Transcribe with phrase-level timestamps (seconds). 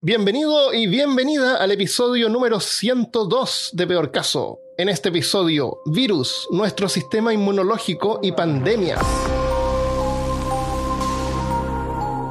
[0.00, 4.60] Bienvenido y bienvenida al episodio número 102 de Peor Caso.
[4.76, 8.96] En este episodio, virus, nuestro sistema inmunológico y pandemia.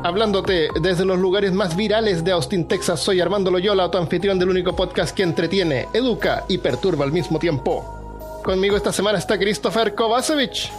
[0.01, 4.47] Hablándote desde los lugares más virales de Austin, Texas, soy Armando Loyola, tu anfitrión del
[4.47, 8.39] único podcast que entretiene, educa y perturba al mismo tiempo.
[8.45, 10.71] Conmigo esta semana está Christopher Kovacevic.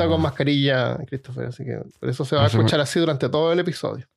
[0.00, 3.52] Está con mascarilla, Christopher, así que por eso se va a escuchar así durante todo
[3.52, 4.08] el episodio.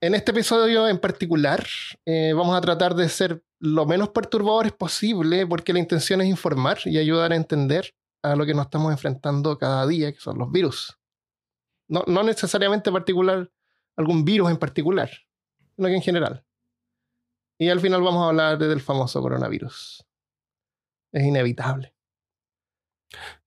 [0.00, 1.66] En este episodio en particular,
[2.06, 6.78] eh, vamos a tratar de ser lo menos perturbadores posible, porque la intención es informar
[6.84, 10.52] y ayudar a entender a lo que nos estamos enfrentando cada día, que son los
[10.52, 10.96] virus.
[11.88, 13.50] No, no necesariamente particular,
[13.96, 15.10] algún virus en particular,
[15.74, 16.44] sino que en general.
[17.58, 20.06] Y al final vamos a hablar del famoso coronavirus.
[21.10, 21.93] Es inevitable.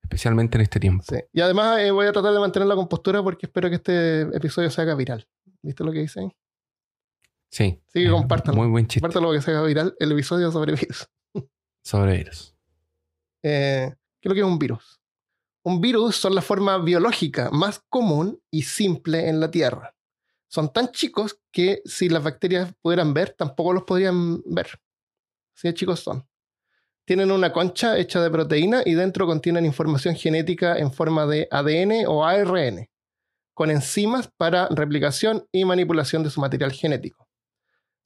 [0.02, 1.04] Especialmente en este tiempo.
[1.08, 1.18] Sí.
[1.34, 4.70] Y además eh, voy a tratar de mantener la compostura porque espero que este episodio
[4.70, 5.28] se haga viral.
[5.62, 6.34] ¿Viste lo que dicen?
[7.50, 7.82] Sí.
[7.88, 8.62] Sí, que compártanlo.
[8.62, 9.02] Muy buen chiste.
[9.02, 11.08] Compártanlo que se haga viral el episodio sobre virus.
[11.84, 12.54] Sobre virus.
[13.44, 15.00] Eh, ¿Qué es lo que es un virus?
[15.64, 19.96] Un virus son la forma biológica más común y simple en la Tierra.
[20.48, 24.68] Son tan chicos que si las bacterias pudieran ver, tampoco los podrían ver.
[25.56, 26.26] Así de chicos son.
[27.08, 32.06] Tienen una concha hecha de proteína y dentro contienen información genética en forma de ADN
[32.06, 32.90] o ARN,
[33.54, 37.26] con enzimas para replicación y manipulación de su material genético.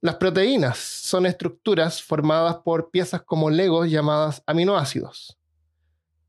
[0.02, 5.36] Las proteínas son estructuras formadas por piezas como legos llamadas aminoácidos,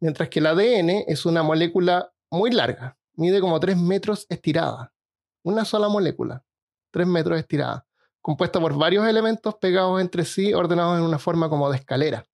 [0.01, 4.95] mientras que el ADN es una molécula muy larga, mide como 3 metros estirada,
[5.43, 6.43] una sola molécula,
[6.93, 7.85] 3 metros estirada,
[8.23, 12.25] compuesta por varios elementos pegados entre sí ordenados en una forma como de escalera.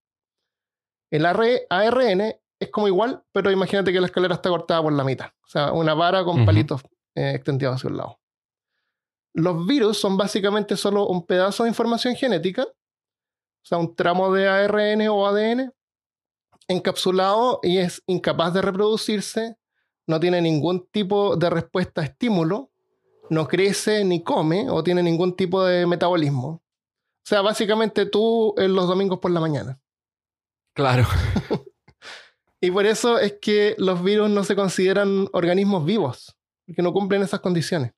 [1.09, 5.27] El ARN es como igual, pero imagínate que la escalera está cortada por la mitad.
[5.43, 6.81] O sea, una vara con palitos
[7.15, 8.19] eh, extendidos hacia un lado.
[9.33, 14.47] Los virus son básicamente solo un pedazo de información genética, o sea, un tramo de
[14.47, 15.73] ARN o ADN
[16.67, 19.57] encapsulado y es incapaz de reproducirse,
[20.07, 22.71] no tiene ningún tipo de respuesta a estímulo,
[23.29, 26.47] no crece ni come o tiene ningún tipo de metabolismo.
[26.49, 26.61] O
[27.23, 29.79] sea, básicamente tú en los domingos por la mañana.
[30.79, 31.03] Claro.
[32.61, 36.35] Y por eso es que los virus no se consideran organismos vivos,
[36.65, 37.93] porque no cumplen esas condiciones.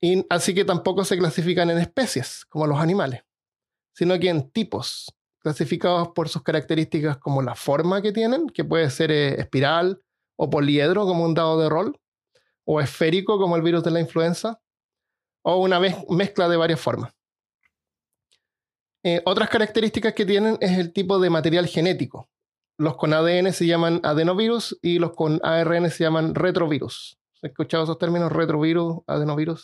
[0.00, 3.24] Y así que tampoco se clasifican en especies, como los animales,
[3.94, 8.88] sino que en tipos, clasificados por sus características como la forma que tienen, que puede
[8.88, 10.00] ser eh, espiral
[10.36, 12.00] o poliedro como un dado de rol,
[12.64, 14.62] o esférico como el virus de la influenza,
[15.42, 17.12] o una mez- mezcla de varias formas.
[19.06, 22.28] Eh, otras características que tienen es el tipo de material genético.
[22.76, 27.16] Los con ADN se llaman adenovirus y los con ARN se llaman retrovirus.
[27.36, 28.32] ¿Has escuchado esos términos?
[28.32, 29.62] Retrovirus, adenovirus.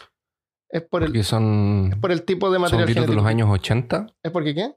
[0.68, 3.20] Es por el, son, es por el tipo de son material virus de genético.
[3.20, 4.06] los años 80.
[4.22, 4.76] ¿Es porque qué?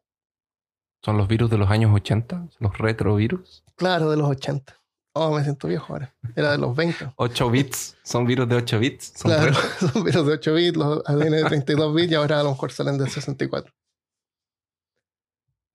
[1.04, 2.48] Son los virus de los años 80.
[2.58, 3.64] Los retrovirus.
[3.76, 4.82] Claro, de los 80.
[5.14, 6.16] Oh, me siento viejo ahora.
[6.36, 7.14] Era de los 20.
[7.18, 7.98] 8 bits.
[8.02, 9.14] Son virus de 8 bits.
[9.16, 9.54] Son Claro,
[9.94, 12.72] son virus de 8 bits, los ADN de 32 bits y ahora a lo mejor
[12.72, 13.72] salen de 64.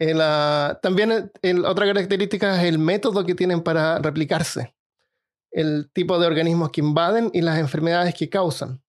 [0.01, 4.75] La- también el- otra característica es el método que tienen para replicarse,
[5.51, 8.83] el tipo de organismos que invaden y las enfermedades que causan.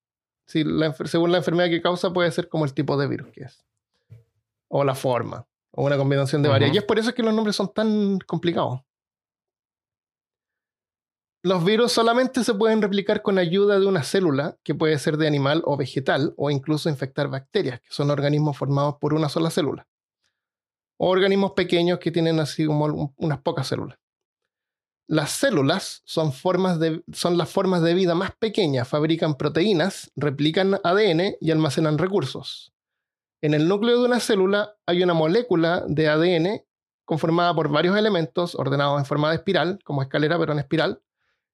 [0.47, 3.29] Si la enfer- según la enfermedad que causa puede ser como el tipo de virus
[3.33, 3.65] que es,
[4.69, 6.69] o la forma, o una combinación de varias.
[6.75, 8.79] Y es por eso que los nombres son tan complicados.
[11.43, 15.27] Los virus solamente se pueden replicar con ayuda de una célula, que puede ser de
[15.27, 19.87] animal o vegetal, o incluso infectar bacterias, que son organismos formados por una sola célula.
[21.03, 23.97] Organismos pequeños que tienen así como un- unas pocas células.
[25.07, 30.79] Las células son, formas de, son las formas de vida más pequeñas, fabrican proteínas, replican
[30.83, 32.71] ADN y almacenan recursos.
[33.41, 36.65] En el núcleo de una célula hay una molécula de ADN
[37.03, 41.01] conformada por varios elementos ordenados en forma de espiral, como escalera, pero en espiral,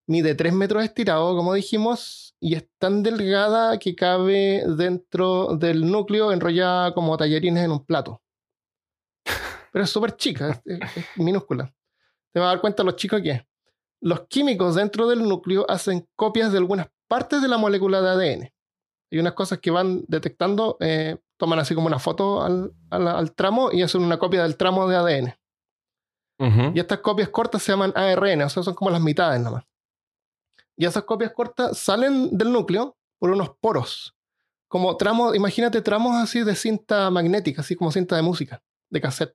[0.07, 6.31] mide 3 metros estirado, como dijimos, y es tan delgada que cabe dentro del núcleo
[6.33, 8.21] enrollada como tallarines en un plato.
[9.71, 11.73] Pero es súper chica, es, es- es minúscula.
[12.33, 13.41] Te vas a dar cuenta lo chico que es.
[14.01, 18.53] Los químicos dentro del núcleo hacen copias de algunas partes de la molécula de ADN.
[19.11, 23.33] Hay unas cosas que van detectando, eh, toman así como una foto al, al- al
[23.33, 25.35] tramo y hacen una copia del tramo de ADN.
[26.75, 29.63] Y estas copias cortas se llaman ARN, o sea, son como las mitades nomás.
[30.75, 34.13] Y esas copias cortas salen del núcleo por unos poros.
[34.67, 38.61] Como tramos, imagínate tramos así de cinta magnética, así como cinta de música,
[38.91, 39.33] de cassette.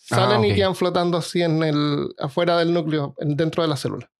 [0.00, 0.56] Salen Ah, y ok.
[0.56, 4.10] quedan flotando así en el, afuera del núcleo, en- dentro de la célula.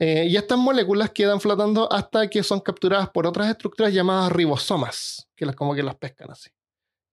[0.00, 5.28] Eh, y estas moléculas quedan flotando hasta que son capturadas por otras estructuras llamadas ribosomas,
[5.36, 6.50] que las, como que las pescan así.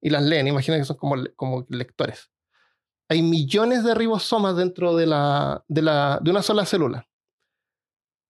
[0.02, 2.30] Y las leen, imagina que son como, como lectores.
[3.10, 7.08] Hay millones de ribosomas dentro de, la, de, la, de una sola célula.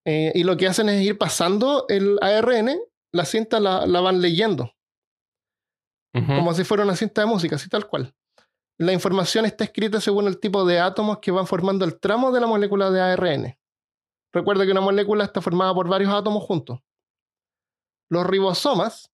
[0.06, 2.78] Eh, y lo que hacen es ir pasando el ARN,
[3.12, 4.72] la cinta la, la van leyendo.
[6.14, 8.14] Como si fuera una cinta de música, así tal cual.
[8.80, 12.40] La información está escrita según el tipo de átomos que van formando el tramo de
[12.40, 13.58] la molécula de ARN.
[14.32, 16.80] Recuerda que una molécula está formada por varios átomos juntos.
[18.10, 19.12] Los ribosomas,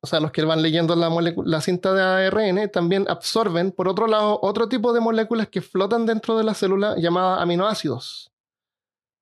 [0.00, 4.38] o sea, los que van leyendo la, cinta de ARN, también absorben, por otro lado,
[4.42, 8.32] otro tipo de moléculas que flotan dentro de la célula llamadas aminoácidos.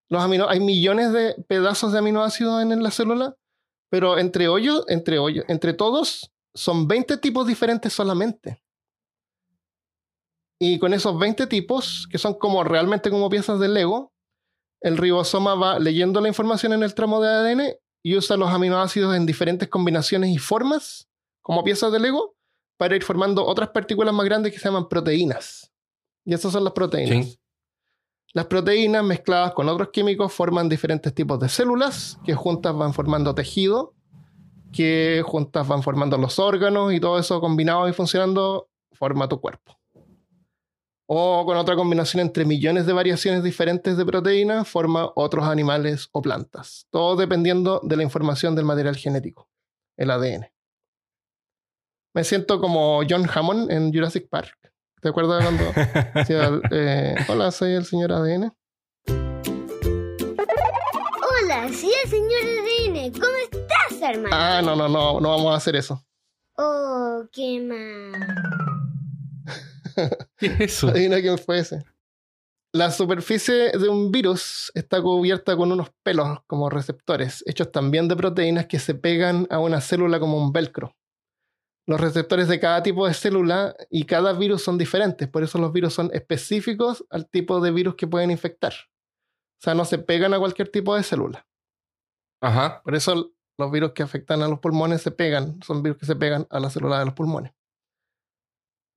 [0.08, 3.36] Los amino hay millones de pedazos de aminoácidos en, la célula,
[3.90, 5.18] pero entre hoyos, entre
[5.48, 8.59] entre todos, son 20 tipos diferentes solamente.
[10.62, 14.12] Y con esos 20 tipos, que son como realmente como piezas de Lego,
[14.82, 17.62] el ribosoma va leyendo la información en el tramo de ADN
[18.02, 21.08] y usa los aminoácidos en diferentes combinaciones y formas,
[21.40, 22.34] como piezas de Lego,
[22.76, 25.72] para ir formando otras partículas más grandes que se llaman proteínas.
[26.26, 27.38] Y esas son las proteínas.
[28.34, 33.34] Las proteínas mezcladas con otros químicos forman diferentes tipos de células que juntas van formando
[33.34, 33.94] tejido,
[34.72, 39.79] que juntas van formando los órganos y todo eso combinado y funcionando forma tu cuerpo.
[41.12, 46.22] O con otra combinación entre millones de variaciones diferentes de proteínas forma otros animales o
[46.22, 46.86] plantas.
[46.90, 49.48] Todo dependiendo de la información del material genético,
[49.96, 50.46] el ADN.
[52.14, 54.56] Me siento como John Hammond en Jurassic Park
[55.00, 55.64] ¿Te acuerdas cuando
[56.70, 58.54] eh, hola, soy el señor ADN?
[61.42, 63.12] Hola, soy el señor ADN.
[63.14, 64.28] ¿Cómo estás, hermano?
[64.30, 66.06] Ah, no, no, no, no vamos a hacer eso.
[66.56, 68.12] Oh, qué mal.
[70.36, 70.88] ¿Qué es eso?
[70.88, 71.84] Adivina quién fue ese.
[72.72, 78.14] La superficie de un virus está cubierta con unos pelos como receptores, hechos también de
[78.14, 80.94] proteínas que se pegan a una célula como un velcro
[81.90, 85.72] los receptores de cada tipo de célula y cada virus son diferentes, por eso los
[85.72, 88.72] virus son específicos al tipo de virus que pueden infectar.
[88.72, 91.48] O sea, no se pegan a cualquier tipo de célula.
[92.40, 92.80] Ajá.
[92.84, 96.14] Por eso los virus que afectan a los pulmones se pegan, son virus que se
[96.14, 97.52] pegan a la célula de los pulmones.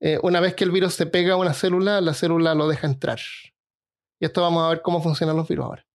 [0.06, 2.88] Eh, una vez que el virus se pega a una célula, la célula lo deja
[2.88, 3.20] entrar.
[4.20, 5.86] Y esto vamos a ver cómo funcionan los virus ahora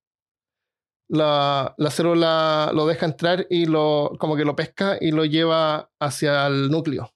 [1.09, 6.47] la, célula lo deja entrar y lo, como que lo pesca y lo lleva hacia
[6.47, 7.13] el núcleo.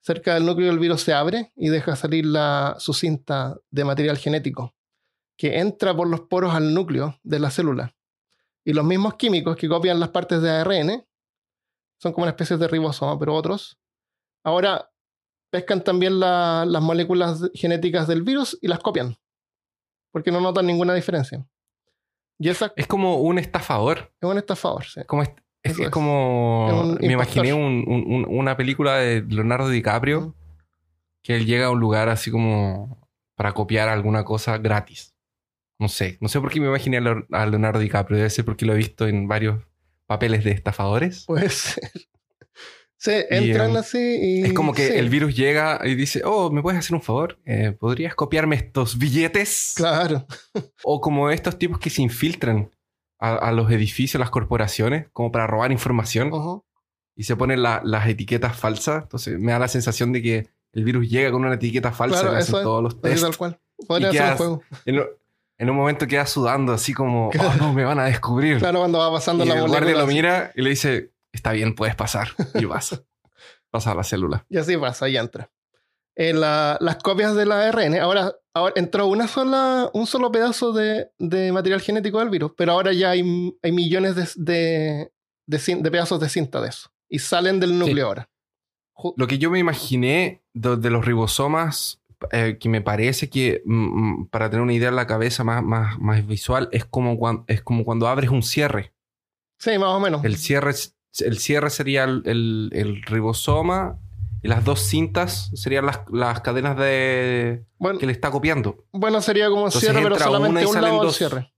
[0.00, 4.16] Cerca del núcleo el virus se abre y deja salir la, su cinta de material
[4.16, 4.74] genético,
[5.36, 7.94] que entra por los poros al núcleo de la célula.
[8.64, 11.06] Y los mismos químicos que copian las partes de ARN,
[11.98, 13.78] son como una especie de ribosoma, pero otros,
[14.44, 14.92] ahora
[15.50, 19.16] pescan también las moléculas genéticas del virus y las copian,
[20.12, 21.46] porque no notan ninguna diferencia.
[22.76, 24.12] Es como un estafador.
[24.20, 25.00] Es un estafador, sí.
[25.06, 25.30] Como es,
[25.90, 26.96] como.
[27.00, 30.34] me imaginé una película de Leonardo DiCaprio
[31.22, 35.14] que él llega a un lugar así como para copiar alguna cosa gratis.
[35.78, 36.18] No sé.
[36.20, 38.16] No sé por qué me imaginé a Leonardo DiCaprio.
[38.16, 39.62] Debe ser porque lo he visto en varios
[40.06, 41.24] papeles de estafadores.
[41.26, 41.90] Puede ser.
[42.98, 44.44] Sí, entran em, así y...
[44.44, 47.38] Es como que el virus llega y dice, oh, ¿me puedes hacer un favor?
[47.44, 49.74] Eh, ¿Podrías copiarme estos billetes?
[49.76, 50.26] Claro.
[50.82, 52.70] o como estos tipos que se infiltran
[53.18, 56.30] a, los edificios, las corporaciones, como para robar información.
[57.14, 59.04] Y se ponen las etiquetas falsas.
[59.04, 62.36] Entonces me da la sensación de que el virus llega con una etiqueta falsa claro,
[62.36, 63.22] eso todos los test.
[63.22, 63.58] Tal cual.
[63.86, 64.62] Podría ser un juego.
[65.58, 68.58] En, un momento queda sudando así como, oh, no, me van a descubrir.
[68.58, 71.74] Claro, cuando va pasando y la el guardia lo mira y le dice, está bien,
[71.74, 72.28] puedes pasar.
[72.54, 73.02] Y vas.
[73.70, 74.44] Pasa a la célula.
[74.48, 75.50] Y así pasa, y entra.
[76.14, 81.10] En las copias del ARN, ahora, ahora entró una sola, un solo pedazo de,
[81.52, 85.12] material genético del virus, pero ahora ya hay, hay millones de,
[85.46, 86.90] de, pedazos de cinta de eso.
[87.08, 88.30] Y salen del núcleo ahora.
[89.16, 92.00] Lo que yo me imaginé de, los ribosomas,
[92.32, 95.62] eh, que me parece que, mm, mm, para tener una idea en la cabeza más,
[95.62, 98.94] más, más visual, es como, cuando, es como cuando abres un cierre.
[99.58, 100.24] Sí, más o menos.
[100.24, 100.72] El cierre
[101.20, 103.98] el cierre sería el, ribosoma
[104.42, 107.64] y las dos cintas serían las, cadenas de
[107.98, 108.84] que le está copiando.
[108.92, 111.52] Bueno, sería como cierre, pero solamente un lado del cierre.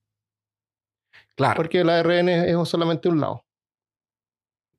[1.36, 1.56] Claro.
[1.56, 3.44] Porque el ARN es solamente un lado.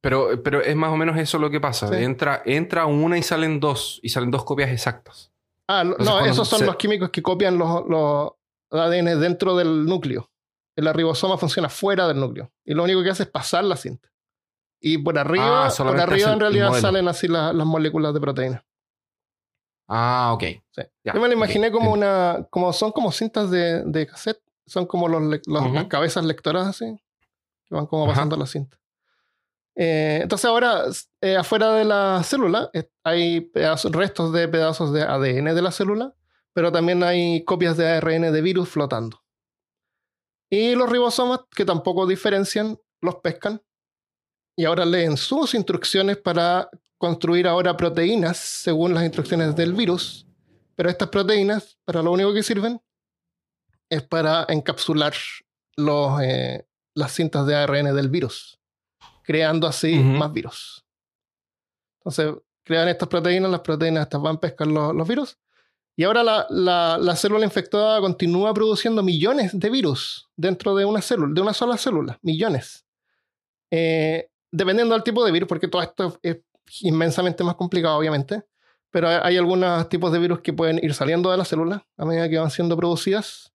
[0.02, 2.00] Pero, pero es más o menos eso lo que pasa.
[2.00, 4.00] Entra, entra una y salen dos.
[4.02, 5.32] Y salen dos copias exactas.
[5.68, 8.32] Ah, no, esos son los químicos que copian los, los
[8.72, 10.30] ADN dentro del núcleo.
[10.76, 12.52] El ribosoma funciona fuera del núcleo.
[12.66, 14.09] Y lo único que hace es pasar la cinta.
[14.82, 18.66] Y por arriba, ah, por arriba en realidad salen así las moléculas de proteína.
[19.88, 20.44] Ah, ok.
[21.04, 22.48] Yo me lo imaginé como una.
[22.50, 24.42] como son como cintas de, de cassette.
[24.66, 27.02] son como los, las cabezas lectoras así,
[27.66, 28.80] que van como pasando la cinta.
[29.76, 30.84] Eh, entonces ahora,
[31.22, 32.70] eh, afuera de la célula,
[33.04, 33.52] hay
[33.92, 36.14] restos de pedazos de ADN de la célula,
[36.54, 39.24] pero también hay copias de ARN de virus flotando.
[40.50, 43.62] Y los ribosomas, que tampoco diferencian, los pescan
[44.60, 50.28] y ahora leen sus instrucciones para construir ahora proteínas según las instrucciones del virus.
[50.76, 52.82] Pero estas proteínas, para lo único que sirven,
[53.90, 55.14] es para encapsular
[55.78, 58.60] los, eh, las cintas de ARN del virus,
[59.24, 60.86] creando así más virus.
[62.00, 62.34] Entonces,
[62.66, 65.38] crean estas proteínas, las proteínas estas van a pescar los, virus.
[65.96, 71.34] Y ahora la, la, célula infectada continúa produciendo millones de virus dentro de una célula,
[71.34, 72.86] de una sola célula, millones.
[73.72, 76.38] Eh, dependiendo del tipo de virus, porque todo esto es
[76.82, 78.44] inmensamente más complicado, obviamente,
[78.92, 82.30] pero hay algunos tipos de virus que pueden ir saliendo de la célula a medida
[82.30, 83.54] que van siendo producidas.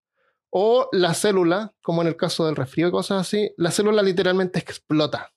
[0.49, 4.59] O la célula, como en el caso del resfrío y cosas así, la célula literalmente
[4.59, 5.31] explota,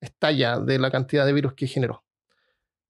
[0.00, 2.04] estalla de la cantidad de virus que generó.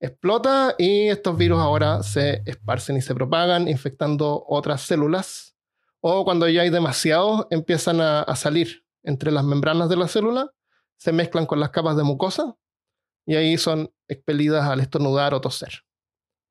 [0.00, 5.57] Explota y estos virus ahora se esparcen y se propagan infectando otras células.
[6.00, 10.50] O cuando ya hay demasiados, empiezan a, a salir entre las membranas de la célula
[10.98, 12.56] se mezclan con las capas de mucosa
[13.26, 15.82] y ahí son expelidas al estornudar o toser.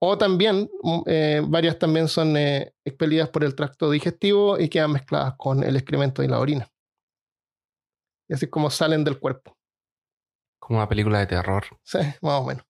[0.01, 4.91] O también, mm, eh, varias también son eh, expelidas por el tracto digestivo y quedan
[4.91, 6.69] mezcladas con el excremento y la orina.
[8.29, 9.57] Y así es como salen del cuerpo.
[10.59, 11.63] Como una película de terror.
[11.83, 12.65] Sí, más o menos.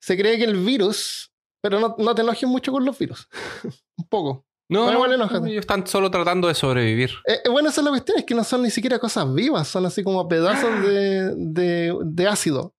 [0.00, 3.28] Se cree que el virus, pero no, no te enojes mucho con los virus.
[3.96, 4.47] Un poco.
[4.70, 7.10] No, no, ellos están solo tratando de sobrevivir.
[7.26, 9.66] Eh, eh, bueno, esa es la cuestión, es que no son ni siquiera cosas vivas,
[9.66, 12.74] son así como pedazos de, de, de ácido.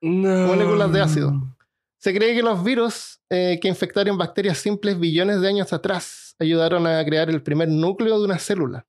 [0.00, 0.46] No.
[0.46, 1.32] Moléculas de ácido.
[1.98, 6.86] Se cree que los virus eh, que infectaron bacterias simples billones de años atrás ayudaron
[6.86, 8.86] a crear el primer núcleo de una célula.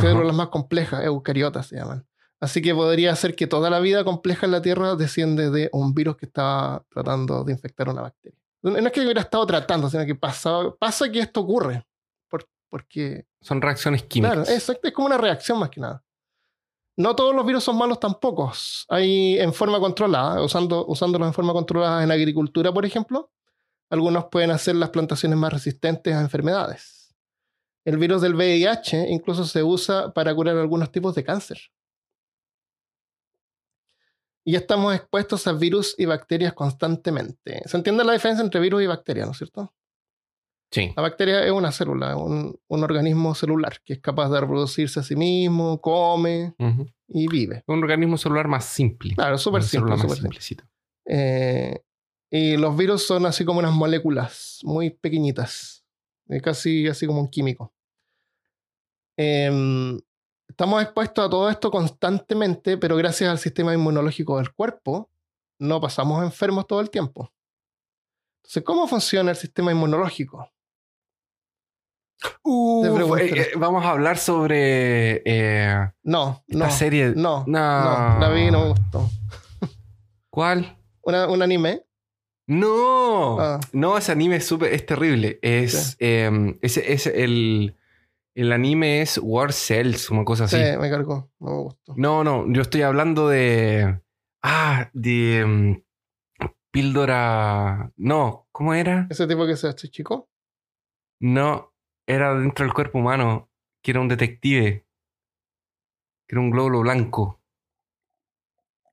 [0.00, 2.06] Células más complejas, eucariotas se llaman.
[2.40, 5.94] Así que podría ser que toda la vida compleja en la Tierra desciende de un
[5.94, 8.40] virus que estaba tratando de infectar una bacteria.
[8.62, 11.86] No es que hubiera estado tratando, sino que pasa, pasa que esto ocurre.
[12.68, 13.26] porque.
[13.40, 14.48] Son reacciones químicas.
[14.48, 16.02] Claro, es, es como una reacción más que nada.
[16.98, 18.52] No todos los virus son malos tampoco.
[18.88, 23.30] Hay en forma controlada, usando, usándolos en forma controlada en agricultura, por ejemplo.
[23.88, 27.14] Algunos pueden hacer las plantaciones más resistentes a enfermedades.
[27.84, 31.70] El virus del VIH incluso se usa para curar algunos tipos de cáncer
[34.46, 37.62] y estamos expuestos a virus y bacterias constantemente.
[37.64, 39.74] ¿Se entiende la diferencia entre virus y bacteria, no es cierto?
[40.70, 40.92] Sí.
[40.94, 45.02] La bacteria es una célula, un, un organismo celular que es capaz de reproducirse a
[45.02, 46.54] sí mismo, come
[47.08, 47.64] y vive.
[47.66, 49.16] Un organismo celular más simple.
[49.16, 49.96] Claro, súper simple.
[49.96, 50.56] Más
[51.08, 51.82] eh,
[52.30, 55.84] y los virus son así como unas moléculas muy pequeñitas,
[56.28, 57.74] eh, casi así como un químico.
[59.16, 59.98] Eh,
[60.48, 65.10] estamos expuestos a todo esto constantemente, pero gracias al sistema inmunológico del cuerpo,
[65.58, 67.32] no pasamos enfermos todo el tiempo.
[68.42, 70.50] Entonces, ¿cómo funciona el sistema inmunológico?
[72.42, 75.22] Uh, eh, eh, vamos a hablar sobre.
[75.24, 77.12] Eh, no, esta serie.
[77.14, 79.10] No, no, la vi no me gustó.
[80.30, 80.78] ¿Cuál?
[81.02, 81.82] ¿Un anime?
[82.46, 83.60] No, ah.
[83.72, 85.38] no, ese anime es, super, es terrible.
[85.42, 87.76] Es, em, es el
[88.36, 90.56] el anime es War Cells, una cosa así.
[90.56, 91.30] Sí, me cargó.
[91.40, 91.94] No me gustó.
[91.96, 94.02] No, no, yo estoy hablando de.
[94.42, 95.42] Ah, de.
[95.42, 95.82] Um,
[96.70, 97.92] píldora.
[97.96, 99.06] No, ¿cómo era?
[99.08, 100.28] ¿Ese tipo que se hace chico?
[101.18, 101.72] No,
[102.06, 103.50] era dentro del cuerpo humano,
[103.82, 104.86] que era un detective.
[106.28, 107.40] Que era un glóbulo blanco.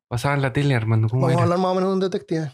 [0.08, 1.10] Pasaba en la tele, Armando.
[1.10, 2.50] ¿cómo Vamos a hablar más o menos de un detective.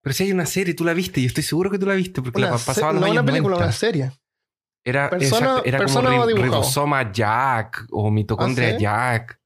[0.00, 2.20] Pero si hay una serie, tú la viste, y estoy seguro que tú la viste,
[2.22, 4.10] porque la pasaba en No, una película, una serie.
[4.84, 9.40] Era, persona, era como ribosoma Jack o mitocondria ¿Ah, Jack.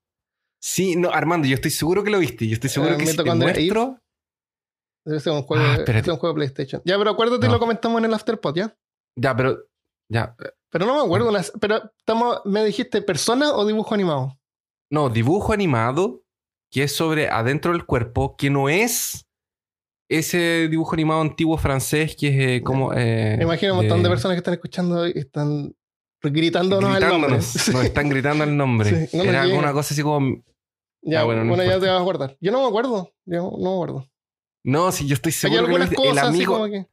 [0.58, 2.46] Sí, no, Armando, yo estoy seguro que lo viste.
[2.46, 4.00] Yo estoy seguro eh, que si te muestro...
[5.04, 6.82] Debe ser un juego, ah, de, un juego de PlayStation.
[6.84, 8.76] Ya, pero acuérdate, lo comentamos en el Afterpod, ¿ya?
[9.16, 9.58] Ya, pero...
[10.08, 10.34] Ya.
[10.70, 11.30] Pero no me acuerdo.
[11.60, 14.36] pero estamos, ¿me dijiste persona o dibujo animado?
[14.90, 16.24] No, dibujo animado
[16.70, 19.25] que es sobre adentro del cuerpo, que no es
[20.08, 22.92] ese dibujo animado antiguo francés que es eh, como...
[22.92, 25.74] Eh, Me imagino un montón de personas que están escuchando y están
[26.22, 27.32] gritándonos, el nombre.
[27.36, 29.08] Nos están gritando el nombre.
[29.12, 30.42] Era alguna cosa así como...
[31.02, 32.36] Ya, ah, bueno, ya te vas a guardar.
[32.40, 33.12] Yo no me acuerdo.
[33.26, 34.08] Yo no me acuerdo.
[34.64, 36.88] No, sí, yo estoy seguro Hay algunas cosas el amigo, que...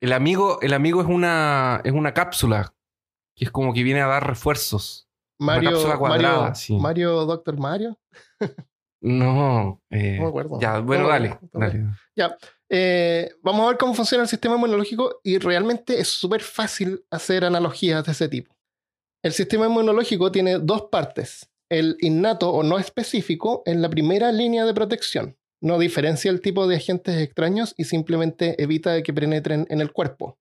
[0.00, 2.74] el amigo, el amigo es una, es una cápsula
[3.34, 5.06] que es como que viene a dar refuerzos.
[5.38, 6.76] Mario, una cápsula cuadrada, Mario, sí.
[6.78, 7.98] Mario, Doctor Mario.
[9.00, 10.60] No, eh, no me acuerdo.
[10.60, 11.38] Ya, bueno, dale,
[12.16, 12.36] Ya.
[12.68, 17.44] Eh, vamos a ver cómo funciona el sistema inmunológico y realmente es súper fácil hacer
[17.44, 18.56] analogías de ese tipo.
[19.22, 21.48] El sistema inmunológico tiene dos partes.
[21.68, 25.36] El innato o no específico en la primera línea de protección.
[25.60, 30.38] No diferencia el tipo de agentes extraños y simplemente evita que penetren en el cuerpo.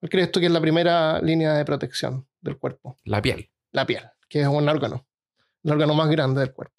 [0.00, 2.96] ¿Cuál crees tú que es la primera línea de protección del cuerpo?
[3.04, 3.50] La piel.
[3.72, 5.06] La piel, que es un órgano.
[5.64, 6.77] El órgano más grande del cuerpo.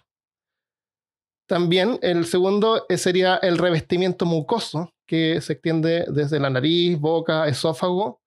[1.50, 7.48] También el segundo eh, sería el revestimiento mucoso, que se extiende desde la nariz, boca,
[7.48, 8.22] esófago,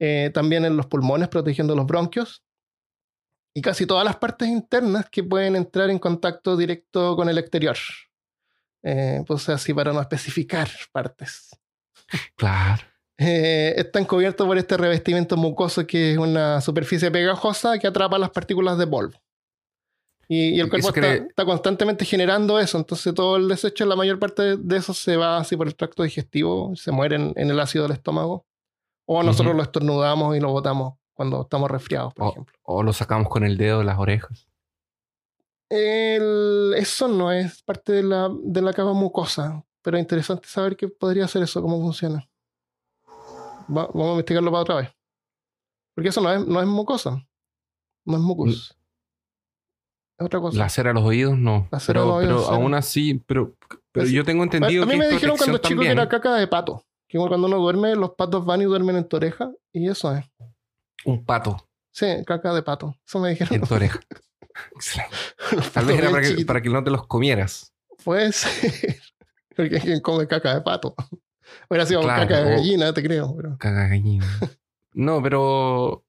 [0.00, 2.42] eh, también en los pulmones, protegiendo los bronquios,
[3.54, 7.76] y casi todas las partes internas que pueden entrar en contacto directo con el exterior.
[8.82, 11.56] Eh, pues así para no especificar partes.
[12.34, 12.82] Claro.
[13.16, 18.30] Eh, están cubiertos por este revestimiento mucoso que es una superficie pegajosa que atrapa las
[18.30, 19.16] partículas de polvo.
[20.28, 24.76] Y, el cuerpo está, constantemente generando eso, entonces todo el desecho, la mayor parte de
[24.76, 28.44] eso se va así por el tracto digestivo, se muere en, el ácido del estómago.
[29.08, 32.56] O nosotros lo estornudamos y lo botamos cuando estamos resfriados, por ejemplo.
[32.62, 34.48] O lo sacamos con el dedo de las orejas.
[35.70, 40.88] eso no es parte de la, de la capa mucosa, pero es interesante saber qué
[40.88, 42.28] podría ser eso, cómo funciona
[43.68, 44.96] vamos a investigarlo para otra vez.
[45.94, 47.26] Porque eso no es, no es mucosa.
[48.04, 48.76] No es mucus.
[50.18, 50.58] Otra cosa.
[50.58, 51.68] La cera a los oídos, no.
[51.86, 53.54] pero, pero aún así, pero,
[53.92, 56.46] pero yo tengo entendido a, a mí me dijeron cuando chico que era caca de
[56.46, 56.84] pato.
[57.08, 59.52] Que cuando uno duerme, los patos van y duermen en tu oreja.
[59.72, 60.24] Y eso es.
[61.04, 61.68] Un pato.
[61.92, 62.96] Sí, caca de pato.
[63.06, 63.54] Eso me dijeron.
[63.54, 64.00] En tu oreja.
[65.72, 67.72] Tal vez era para que, para que, no te los comieras.
[68.04, 68.96] Puede ser.
[69.56, 70.94] Porque quien come caca de pato.
[71.70, 73.34] Hubiera sido caca de gallina, te creo.
[73.36, 73.56] Pero...
[73.58, 74.26] Caca de gallina.
[74.92, 76.04] no, pero.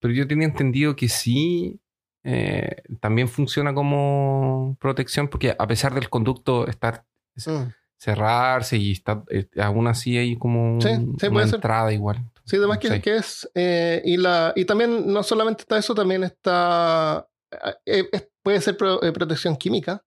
[0.00, 1.80] Pero yo tenía entendido que sí.
[2.22, 7.72] Eh, también funciona como protección porque a pesar del conducto estar mm.
[7.96, 12.24] cerrarse y está eh, aún así hay como una entrada igual.
[12.44, 16.24] Sí, además que, que, es eh, y la y también no solamente está eso, también
[16.24, 17.26] está
[18.42, 20.04] puede ser protección química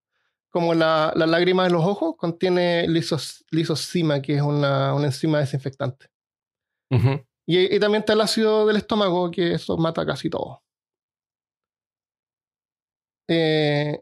[0.54, 6.12] como la, lágrima de los ojos, contiene lisos, lisocima, que es una, enzima desinfectante.
[7.48, 10.62] y, también está el ácido del estómago, que eso mata casi todo.
[13.28, 14.02] Eh,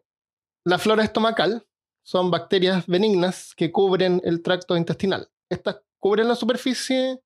[0.66, 1.68] la flora estomacal
[2.04, 5.30] son bacterias benignas que cubren el tracto intestinal.
[5.50, 7.22] Estas cubren la superficie,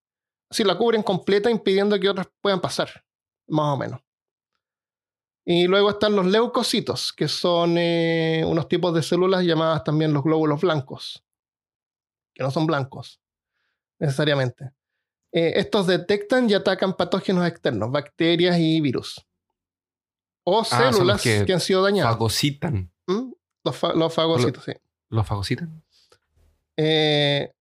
[0.50, 3.04] si la cubren completa, impidiendo que otras puedan pasar,
[3.48, 4.02] más o menos.
[5.46, 10.24] Y luego están los leucocitos, que son eh, unos tipos de células llamadas también los
[10.24, 11.24] glóbulos blancos,
[12.34, 13.22] que no son blancos
[14.00, 14.72] necesariamente.
[15.32, 19.26] Eh, estos detectan y atacan patógenos externos, bacterias y virus.
[20.46, 22.14] O ah, células que, han sido dañadas.
[22.14, 22.90] Fagocitan.
[23.08, 23.32] ¿Mm?
[23.64, 24.72] Los, fagocitos, sí.
[25.10, 25.84] ¿Los fagocitan?
[26.78, 27.52] Eh,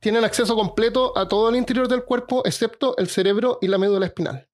[0.00, 4.06] tienen acceso completo a todo el interior del cuerpo, excepto el cerebro y la médula
[4.06, 4.48] espinal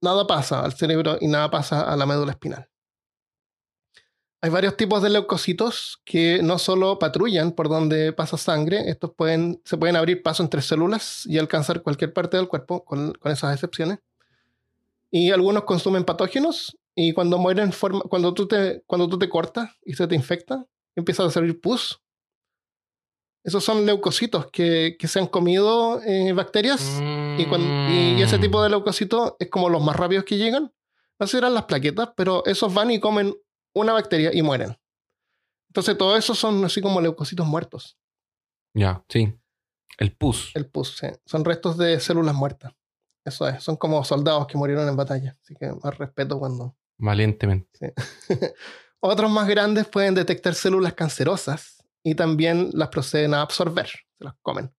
[0.00, 2.68] nada pasa al cerebro y nada pasa a la médula espinal.
[4.40, 9.60] Hay varios tipos de leucocitos que no solo patrullan por donde pasa sangre, estos pueden,
[9.64, 13.98] se pueden abrir paso entre células y alcanzar cualquier parte del cuerpo, con, esas excepciones.
[15.10, 17.72] Y algunos consumen patógenos y cuando mueren,
[18.08, 22.02] cuando, tú te, cuando tú te cortas y se te infecta, empieza a salir pus
[23.48, 27.00] esos son leucocitos que, se han comido eh, bacterias
[27.38, 30.70] y, ese tipo de leucocitos es como los más rápidos que llegan.
[31.18, 33.34] No serán las plaquetas, pero esos van y comen
[33.74, 34.76] una bacteria y mueren.
[35.68, 37.96] Entonces, todo eso son así como leucocitos muertos.
[38.74, 39.32] Ya, sí.
[39.96, 40.50] El pus.
[40.54, 41.06] El pus, sí.
[41.24, 42.74] Son restos de células muertas.
[43.28, 43.62] Eso es.
[43.62, 45.36] Son como soldados que murieron en batalla.
[45.42, 46.76] Así que más respeto cuando.
[46.96, 47.94] Valientemente.
[49.00, 54.34] Otros más grandes pueden detectar células cancerosas y también las proceden a absorber, se las
[54.42, 54.74] comen.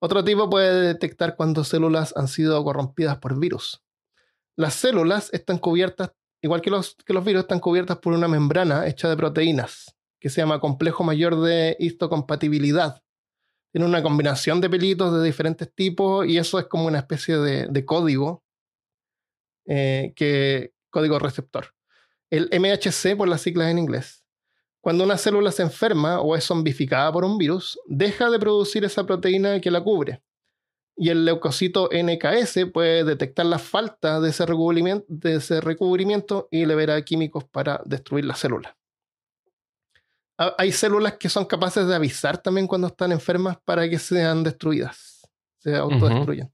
[0.00, 3.82] Otro tipo puede detectar cuando células han sido corrompidas por virus.
[4.54, 8.86] Las células están cubiertas, igual que los, que los virus, están cubiertas por una membrana
[8.86, 13.02] hecha de proteínas, que se llama complejo mayor de histocompatibilidad.
[13.72, 17.84] Tiene una combinación de pelitos de diferentes tipos y eso es como una especie de,
[17.84, 18.42] código,
[19.66, 21.74] eh, que, código receptor.
[22.30, 24.24] El MHC, por las siglas en inglés,
[24.80, 29.04] cuando una célula se enferma o es zombificada por un virus, deja de producir esa
[29.04, 30.22] proteína que la cubre.
[30.96, 36.64] Y el leucocito NKS puede detectar la falta de ese recubrimiento, de ese recubrimiento y
[36.64, 38.77] libera químicos para destruir la célula.
[40.56, 45.28] Hay células que son capaces de avisar también cuando están enfermas para que sean destruidas,
[45.58, 46.52] se autodestruyen.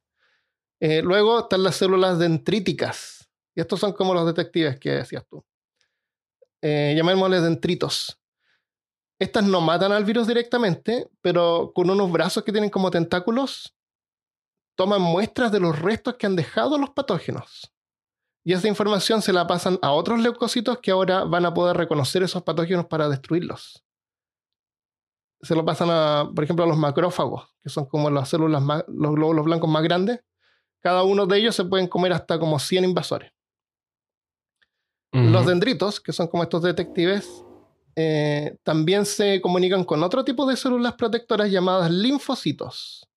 [0.80, 3.28] Eh, luego están las células dendríticas.
[3.54, 5.44] Y estos son como los detectives que decías tú
[6.64, 8.18] eh, llamémosles dendritos.
[9.18, 13.76] Estas no matan al virus directamente, pero con unos brazos que tienen como tentáculos,
[14.74, 17.70] toman muestras de los restos que han dejado los patógenos.
[18.44, 22.22] Y esa información se la pasan a otros leucocitos que ahora van a poder reconocer
[22.22, 23.82] esos patógenos para destruirlos.
[25.40, 29.14] Se lo pasan a, por ejemplo, a los macrófagos, que son como las células los
[29.14, 30.20] glóbulos blancos más grandes.
[30.80, 33.32] Cada uno de ellos se pueden comer hasta como 100 invasores.
[35.12, 37.44] Los dendritos, que son como estos detectives,
[37.94, 43.08] eh, también se comunican con otro tipo de células protectoras llamadas linfocitos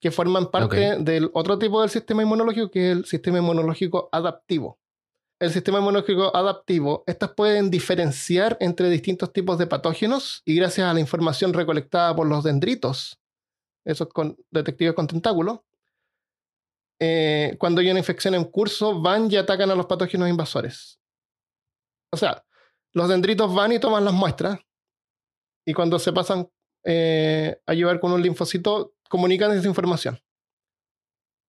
[0.00, 4.78] que forman parte del otro tipo del sistema inmunológico, que es el sistema inmunológico adaptivo.
[5.38, 10.94] El sistema inmunológico adaptivo, estas pueden diferenciar entre distintos tipos de patógenos y gracias a
[10.94, 13.18] la información recolectada por los dendritos,
[13.84, 15.60] esos con, detectives con tentáculos,
[16.98, 20.98] eh, cuando hay una infección en curso, van y atacan a los patógenos invasores.
[22.12, 22.44] O sea,
[22.92, 24.58] los dendritos van y toman las muestras
[25.66, 26.50] y cuando se pasan
[26.84, 30.18] eh, a llevar con un linfocito, comunican esa información.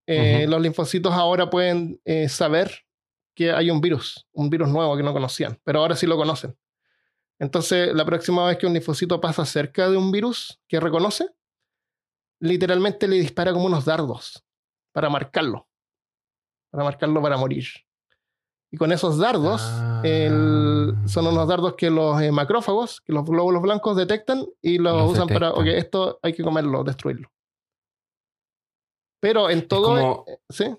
[0.07, 2.85] Eh, los linfocitos ahora pueden eh, saber
[3.37, 6.59] que hay un virus, un virus nuevo que no conocían, pero ahora sí lo conocen.
[7.39, 11.27] Entonces, la próxima vez que un linfocito pasa cerca de un virus que reconoce,
[12.41, 14.45] literalmente le dispara como unos dardos
[14.93, 15.69] para marcarlo,
[16.71, 17.67] para marcarlo para morir.
[18.73, 20.03] Y con esos dardos, ah.
[20.03, 25.29] son unos dardos que los eh, macrófagos, que los glóbulos blancos detectan y los, usan
[25.29, 27.31] para, ok, esto hay que comerlo, destruirlo.
[29.21, 29.97] Pero en todo.
[29.97, 30.77] Es como, ¿sí?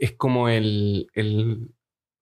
[0.00, 1.68] es, como el, el,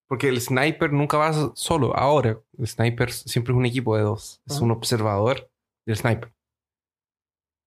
[0.08, 1.96] Porque el sniper nunca va solo.
[1.96, 4.42] Ahora, el sniper siempre es un equipo de dos.
[4.46, 5.50] Es un observador
[5.86, 6.32] del sniper.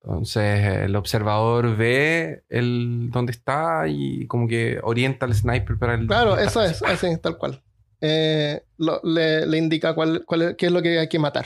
[0.04, 6.08] Entonces, el observador ve el dónde está y como que orienta al sniper para el.
[6.08, 7.64] Claro, eso es, así, tal cual.
[8.02, 8.64] Eh,
[9.04, 11.46] le, le, indica cuál, cuál, qué es lo que hay que matar.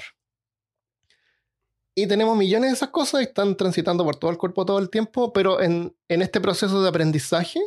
[1.98, 4.90] Y tenemos millones de esas cosas y están transitando por todo el cuerpo todo el
[4.90, 7.62] tiempo, pero en, en este proceso de aprendizaje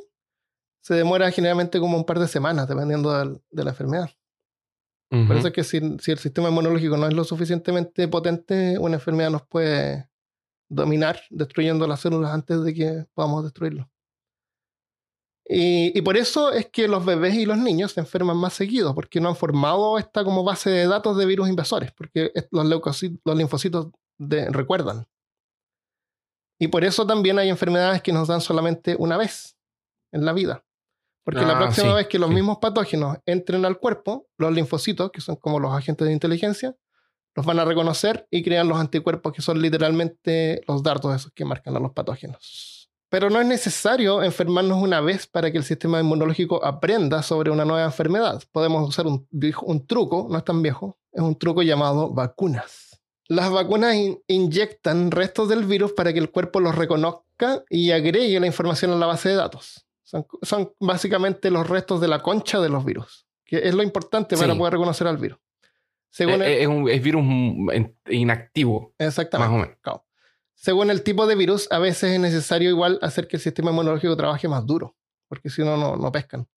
[0.83, 4.11] se demora generalmente como un par de semanas, dependiendo de, la enfermedad.
[5.11, 8.97] Por eso es que si, si, el sistema inmunológico no es lo suficientemente potente, una
[8.97, 10.11] enfermedad nos puede
[10.69, 13.91] dominar, destruyendo las células antes de que podamos destruirlo.
[15.47, 18.95] Y, y, por eso es que los bebés y los niños se enferman más seguidos,
[18.95, 23.19] porque no han formado esta como base de datos de virus invasores, porque los, leucocitos,
[23.25, 25.07] los linfocitos recuerdan.
[26.59, 29.57] Y por eso también hay enfermedades que nos dan solamente una vez
[30.12, 30.64] en la vida.
[31.24, 35.20] Porque la ah, próxima vez que los mismos patógenos entren al cuerpo, los linfocitos, que
[35.20, 36.74] son como los agentes de inteligencia,
[37.35, 41.44] los van a reconocer y crean los anticuerpos, que son literalmente los dardos esos que
[41.44, 42.90] marcan a los patógenos.
[43.11, 47.64] Pero no es necesario enfermarnos una vez para que el sistema inmunológico aprenda sobre una
[47.64, 48.42] nueva enfermedad.
[48.50, 49.28] Podemos usar un,
[49.62, 52.88] un truco, no es tan viejo, es un truco llamado vacunas.
[53.29, 53.95] Las vacunas
[54.27, 58.97] inyectan restos del virus para que el cuerpo los reconozca y agregue la información a
[58.97, 59.87] la base de datos.
[60.03, 64.55] Son, básicamente los restos de la concha de los virus, que es lo importante para
[64.55, 65.38] poder reconocer al virus.
[66.09, 67.23] Según eh, eh, es, un virus
[68.09, 68.95] inactivo.
[68.97, 69.51] Exactamente.
[69.51, 70.01] Más o menos.
[70.55, 74.17] Según el tipo de virus, a veces es necesario igual hacer que el sistema inmunológico
[74.17, 74.97] trabaje más duro,
[75.29, 76.49] porque si no, no pescan.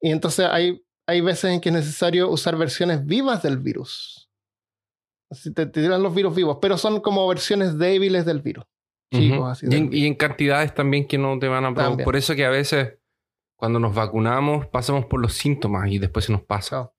[0.00, 4.19] Y entonces hay, hay veces en que es necesario usar versiones vivas del virus
[5.30, 8.64] Así te, tiran los virus vivos, pero son como versiones débiles del virus.
[9.12, 9.32] y,
[10.06, 11.96] en, cantidades también que no te van a...
[11.96, 12.98] Por eso que a veces
[13.56, 16.92] cuando nos vacunamos pasamos por los síntomas y después se nos pasa.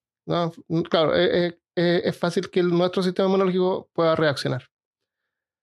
[0.89, 4.69] claro, es, fácil que nuestro sistema inmunológico pueda reaccionar.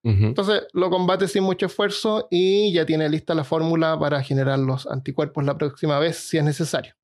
[0.03, 4.87] Entonces lo combate sin mucho esfuerzo y ya tiene lista la fórmula para generar los
[4.87, 6.95] anticuerpos la próxima vez si es necesario.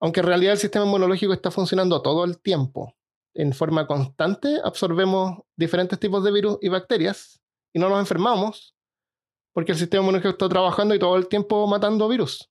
[0.00, 2.96] Aunque en realidad el sistema inmunológico está funcionando todo el tiempo
[3.36, 7.40] en forma constante absorbemos diferentes tipos de virus y bacterias
[7.72, 8.74] y no nos enfermamos
[9.52, 12.50] porque el sistema inmunológico está trabajando y todo el tiempo matando virus.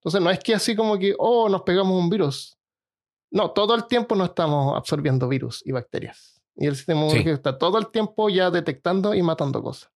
[0.00, 2.58] Entonces no es que así como que, oh, nos pegamos un virus.
[3.30, 6.42] No, todo el tiempo no estamos absorbiendo virus y bacterias.
[6.56, 9.90] Y el sistema inmunológico está todo el tiempo ya detectando y matando cosas.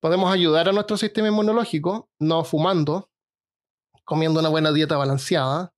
[0.00, 3.10] Podemos ayudar a nuestro sistema inmunológico no fumando,
[4.04, 5.73] comiendo una buena dieta balanceada,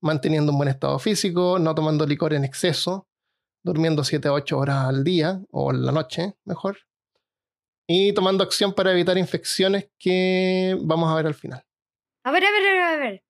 [0.00, 3.08] manteniendo un buen estado físico, no tomando licor en exceso,
[3.62, 6.78] durmiendo 7 a 8 horas al día o en la noche, mejor,
[7.86, 11.64] y tomando acción para evitar infecciones que vamos a ver al final.
[12.24, 13.24] A ver, a ver, a ver.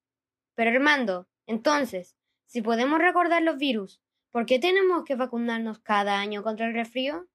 [0.57, 4.01] Pero Armando, entonces, si podemos recordar los virus,
[4.31, 7.29] ¿por qué tenemos que vacunarnos cada año contra el resfrío?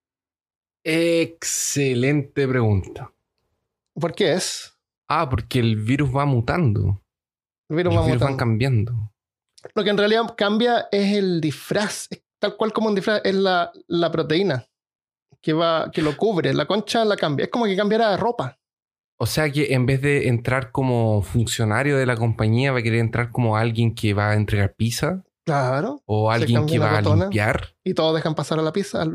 [0.84, 3.14] Excelente pregunta.
[3.94, 4.78] ¿Por qué es?
[5.08, 7.02] Ah, porque el virus va mutando.
[7.70, 9.13] El virus, va van cambiando.
[9.76, 12.10] Lo que en realidad cambia es el disfraz.
[12.40, 14.68] tal cual como un disfraz, es la, la proteína
[15.42, 16.54] que, va, que lo cubre.
[16.54, 17.46] La concha la cambia.
[17.46, 18.58] Es como que cambiara de ropa.
[19.18, 23.00] O sea que en vez de entrar como funcionario de la compañía, va a querer
[23.00, 25.24] entrar como alguien que va a entregar pizza.
[25.46, 26.02] Claro.
[26.06, 27.76] O alguien que va a limpiar.
[27.84, 29.06] Y todos dejan pasar a la pizza.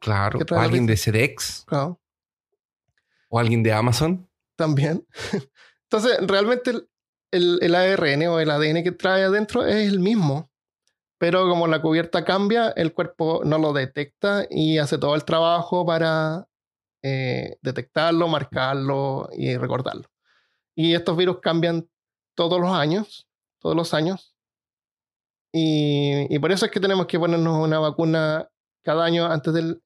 [0.00, 0.38] claro.
[0.50, 1.64] O alguien de SEDEX.
[1.66, 2.00] Claro.
[3.28, 4.28] O alguien de Amazon.
[4.54, 5.06] También.
[5.90, 6.72] Entonces, realmente
[7.36, 10.50] el, el, ARN o el ADN que trae adentro es el mismo.
[11.18, 15.86] Pero como la cubierta cambia, el cuerpo no lo detecta y hace todo el trabajo
[15.86, 16.46] para
[17.02, 20.10] eh, detectarlo, marcarlo y recordarlo.
[20.74, 21.88] Y estos virus cambian
[22.34, 23.28] todos los años,
[23.60, 24.34] todos los años.
[25.52, 28.50] Y, por eso es que tenemos que ponernos una vacuna
[28.82, 29.80] cada año antes del,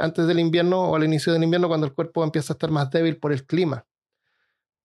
[0.00, 2.90] antes del invierno o al inicio del invierno cuando el cuerpo empieza a estar más
[2.90, 3.86] débil por el clima.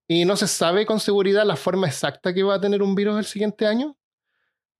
[0.08, 3.18] Y no se sabe con seguridad la forma exacta que va a tener un virus
[3.18, 3.94] el siguiente año.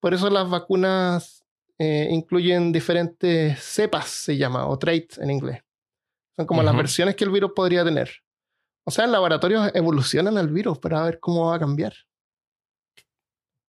[0.01, 1.45] Por eso las vacunas
[1.79, 5.63] eh, incluyen diferentes cepas, se llama, o traits en inglés.
[6.37, 8.11] Son como las versiones que el virus podría tener.
[8.85, 11.93] O sea, en laboratorios evolucionan el virus para ver cómo va a cambiar.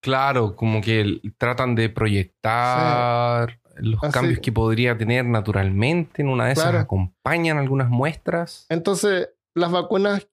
[0.02, 6.22] Claro, como que tratan de proyectar los cambios que podría tener naturalmente.
[6.22, 8.66] En una de esas acompañan algunas muestras.
[8.70, 10.28] Entonces, las vacunas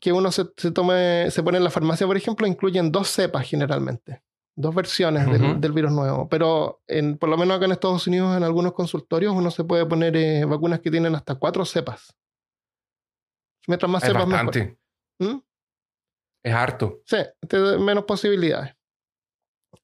[0.00, 3.48] que uno se, se, tome, se pone en la farmacia, por ejemplo, incluyen dos cepas
[3.48, 4.22] generalmente
[4.56, 5.26] dos versiones
[5.60, 6.28] del, virus nuevo.
[6.28, 9.84] Pero en, por lo menos acá en Estados Unidos, en algunos consultorios, uno se puede
[9.86, 12.16] poner eh, vacunas que tienen hasta cuatro cepas.
[13.68, 14.78] Mientras más cepas, bastante.
[15.18, 15.38] ¿Mm?
[16.42, 17.02] Es harto.
[17.04, 17.18] Sí,
[17.80, 18.74] menos posibilidades.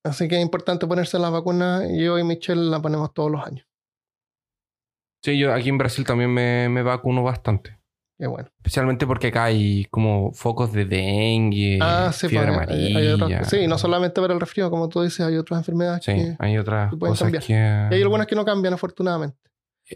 [0.05, 1.83] Así que es importante ponerse la vacuna.
[1.87, 3.67] Yo y Michelle la ponemos todos los años.
[5.23, 7.82] Sí, yo aquí en Brasil también me, me vacuno bastante
[8.27, 8.49] bueno.
[8.59, 13.45] Especialmente porque acá hay como focos de dengue, ah, sí, fiebre pues, amarilla.
[13.45, 16.95] sí, no solamente para el resfriado, como tú dices, hay otras enfermedades sí, hay otras
[16.95, 17.53] cosas que...
[17.53, 19.39] Y hay algunas que no cambian, afortunadamente.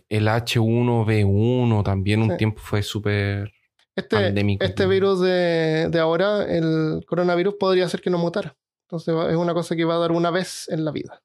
[0.09, 3.53] El H1B1 también un tiempo fue súper
[3.95, 4.65] este, pandémico.
[4.65, 8.57] Este virus de, de ahora, el coronavirus, podría ser que no mutara.
[8.87, 11.23] Entonces es una cosa que va a dar una vez en la vida.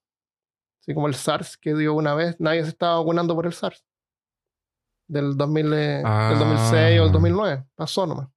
[0.82, 3.84] Así como el SARS que dio una vez, nadie se estaba vacunando por el SARS
[5.12, 7.54] del, 2000, del 2006 o el 2009.
[7.54, 7.67] Ah.
[7.76, 8.30] Pasó nomás.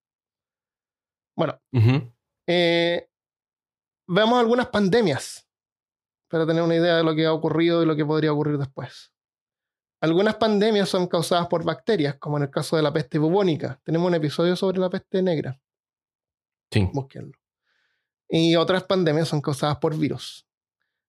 [1.36, 1.60] Bueno,
[2.46, 3.08] eh,
[4.06, 5.48] veamos algunas pandemias
[6.28, 9.12] para tener una idea de lo que ha ocurrido y lo que podría ocurrir después.
[10.00, 13.80] Algunas pandemias son causadas por bacterias, como en el caso de la peste bubónica.
[13.84, 15.60] Tenemos un episodio sobre la peste negra.
[16.70, 16.88] Sí.
[16.92, 17.38] Búsquenlo.
[18.28, 20.46] Y otras pandemias son causadas por virus.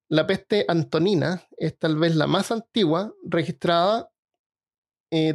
[0.07, 4.09] La peste antonina es tal vez la más antigua registrada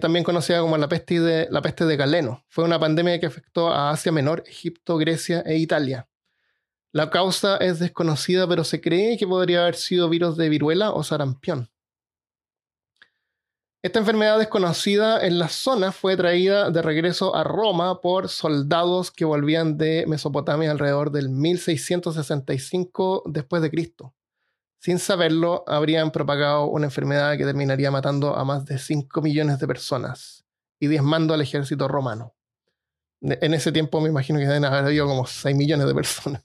[0.01, 2.45] también conocida como la peste, de, la peste de Galeno.
[2.49, 6.09] Fue una pandemia que afectó a Asia Menor, Egipto, Grecia e Italia.
[6.93, 11.03] La causa es desconocida, pero se cree que podría haber sido virus de viruela o
[11.03, 11.71] sarampión.
[13.83, 19.25] Esta enfermedad desconocida en la zona fue traída de regreso a Roma por soldados que
[19.25, 24.15] volvían de Mesopotamia alrededor del 1665 después de Cristo
[24.81, 29.67] sin saberlo, habrían propagado una enfermedad que terminaría matando a más de 5 millones de
[29.67, 30.47] personas
[30.81, 32.35] y diezmando al ejército romano.
[33.21, 36.43] En ese tiempo me imagino que deben haber habido como 6 millones de personas.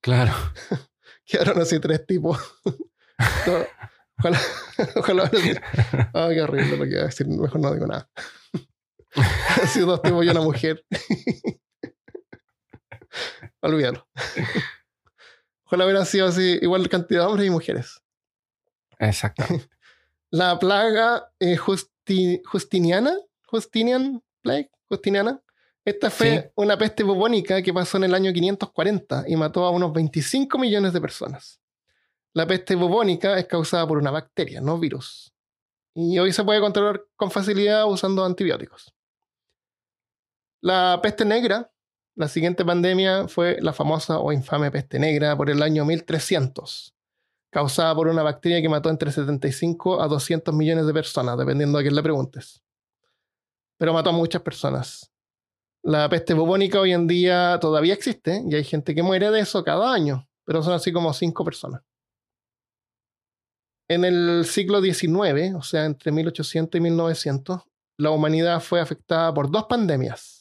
[0.00, 0.32] Claro.
[1.24, 2.36] Quedaron así tres tipos.
[4.18, 4.40] ojalá,
[4.96, 5.30] ojalá.
[6.12, 7.28] Ay, qué horrible lo que iba a decir.
[7.28, 8.10] Mejor no digo nada.
[9.62, 10.84] Así dos tipos y una mujer.
[13.60, 14.08] Olvídalo.
[15.72, 18.02] Ojalá hubiera sido así, igual cantidad de hombres y mujeres.
[18.98, 19.42] Exacto.
[20.30, 25.40] la plaga eh, Justiniana, Justinian Plague, Justiniana.
[25.82, 29.94] Esta fue una peste bubónica que pasó en el año 540 y mató a unos
[29.94, 31.58] 25 millones de personas.
[32.34, 35.32] La peste bubónica es causada por una bacteria, no virus.
[35.94, 38.94] Y hoy se puede controlar con facilidad usando antibióticos.
[40.60, 41.71] La peste negra
[42.14, 46.94] la siguiente pandemia fue la famosa o infame peste negra por el año 1300,
[47.50, 51.82] causada por una bacteria que mató entre 75 a 200 millones de personas, dependiendo a
[51.82, 52.62] quién le preguntes.
[53.78, 55.10] Pero mató a muchas personas.
[55.82, 59.64] La peste bubónica hoy en día todavía existe y hay gente que muere de eso
[59.64, 61.82] cada año, pero son así como 5 personas.
[63.88, 67.62] En el siglo XIX, o sea, entre 1800 y 1900,
[67.98, 70.31] la humanidad fue afectada por dos pandemias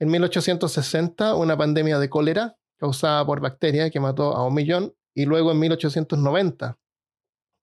[0.00, 4.94] en 1860, una pandemia de cólera causada por bacterias que mató a un millón.
[5.14, 6.78] Y luego en 1890,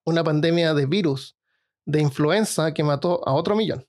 [0.05, 1.35] una pandemia de virus
[1.85, 3.85] de influenza que mató a otro millón.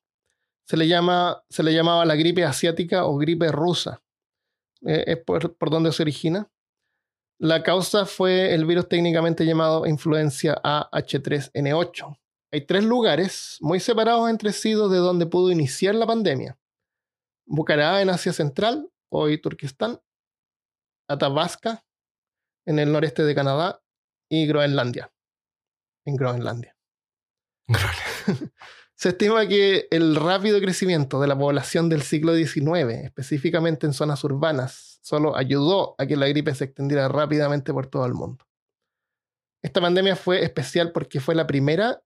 [0.67, 4.03] Se le, llama, se le llamaba la gripe asiática o gripe rusa.
[4.87, 6.51] Eh, es por, por donde se origina.
[7.39, 12.19] La causa fue el virus técnicamente llamado influencia AH3N8,
[12.51, 16.59] hay tres lugares muy separados entre sí de donde pudo iniciar la pandemia.
[17.51, 20.01] Bucará en Asia Central, hoy Turquistán,
[21.09, 21.85] Athabasca
[22.67, 23.81] en el noreste de Canadá
[24.29, 25.11] y Groenlandia,
[26.05, 26.77] en Groenlandia.
[28.95, 34.23] Se estima que el rápido crecimiento de la población del siglo XIX, específicamente en zonas
[34.25, 38.45] urbanas, solo ayudó a que la gripe se extendiera rápidamente por todo el mundo.
[39.63, 42.03] Esta pandemia fue especial porque fue la primera,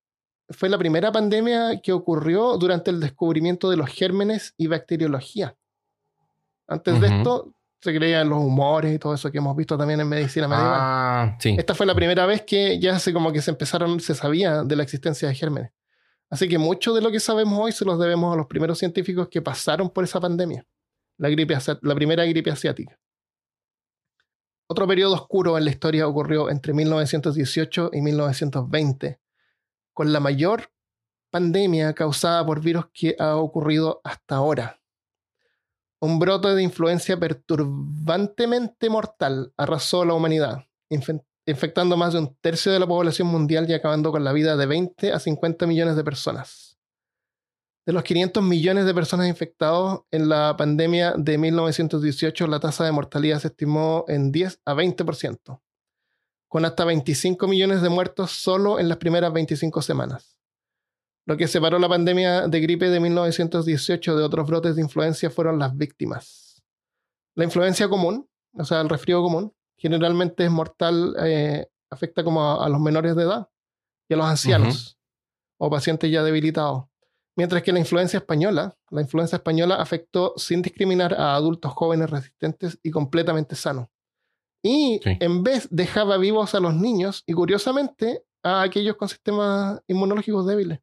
[0.52, 5.56] fue la primera pandemia que ocurrió durante el descubrimiento de los gérmenes y bacteriología.
[6.68, 10.08] Antes de esto, se creían los humores y todo eso que hemos visto también en
[10.08, 10.78] medicina medieval.
[10.80, 11.56] Ah, sí.
[11.58, 14.76] Esta fue la primera vez que ya se como que se empezaron, se sabía de
[14.76, 15.72] la existencia de gérmenes.
[16.30, 19.28] Así que mucho de lo que sabemos hoy se los debemos a los primeros científicos
[19.28, 20.64] que pasaron por esa pandemia,
[21.18, 22.98] la, gripe, la primera gripe asiática.
[24.66, 29.20] Otro periodo oscuro en la historia ocurrió entre 1918 y 1920,
[29.92, 30.70] con la mayor
[31.30, 34.80] pandemia causada por virus que ha ocurrido hasta ahora.
[36.00, 40.64] Un brote de influencia perturbantemente mortal arrasó a la humanidad,
[41.46, 44.66] infectando más de un tercio de la población mundial y acabando con la vida de
[44.66, 46.72] 20 a 50 millones de personas.
[47.86, 52.92] De los 500 millones de personas infectadas en la pandemia de 1918, la tasa de
[52.92, 55.60] mortalidad se estimó en 10 a 20%,
[56.52, 60.36] con hasta 25 millones de muertos solo en las primeras 25 semanas.
[61.24, 65.58] Lo que separó la pandemia de gripe de 1918 de otros brotes de influencia fueron
[65.58, 66.62] las víctimas.
[67.34, 72.68] La influencia común, o sea, el resfrío común, generalmente es mortal, eh, afecta como a,
[72.68, 73.48] los menores de edad
[74.10, 74.98] y a los ancianos
[75.56, 76.84] o pacientes ya debilitados.
[77.34, 82.78] Mientras que la influencia española, la influencia española afectó sin discriminar a adultos jóvenes resistentes
[82.82, 83.88] y completamente sanos.
[84.62, 90.46] Y en vez dejaba vivos a los niños y curiosamente a aquellos con sistemas inmunológicos
[90.46, 90.80] débiles.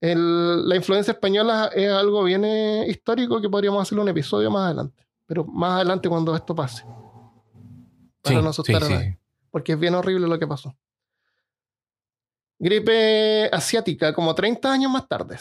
[0.00, 5.04] la influencia española es algo bien eh, histórico que podríamos hacer un episodio más adelante
[5.26, 6.84] pero más adelante cuando esto pase.
[8.22, 9.18] Para no asustar a nadie.
[9.50, 10.76] Porque es bien horrible lo que pasó.
[12.58, 15.36] Gripe asiática, como 30 años más tarde.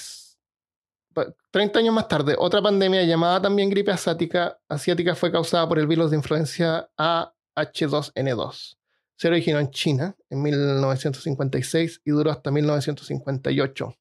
[1.52, 5.88] 30 años más tarde, otra pandemia llamada también gripe asiática, asiática fue causada por el
[5.88, 8.78] virus de influencia AH2N2.
[9.16, 13.96] Se originó en China en 1956 y duró hasta 1958.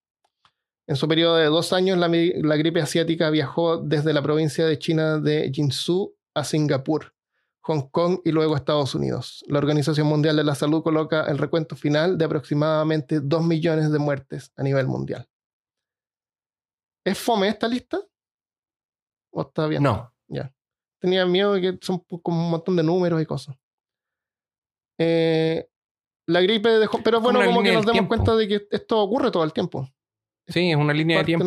[0.87, 5.19] En su periodo de dos años, la, gripe asiática viajó desde la provincia de China
[5.19, 7.15] de Jinsu a Singapur,
[7.61, 9.45] Hong Kong y luego a Estados Unidos.
[9.47, 13.99] La Organización Mundial de la Salud coloca el recuento final de aproximadamente 2 millones de
[13.99, 15.29] muertes a nivel mundial.
[17.05, 18.01] ¿Es fome esta lista?
[19.31, 19.83] ¿O está bien?
[19.83, 20.13] No.
[20.29, 20.53] Ya.
[20.99, 23.57] Tenía miedo de que son como un montón de números y cosas.
[24.99, 25.69] Eh,
[26.27, 26.89] la gripe de...
[27.03, 29.89] Pero bueno, como que nos damos cuenta de que esto ocurre todo el tiempo.
[30.47, 31.45] Sí, es una línea de tiempo.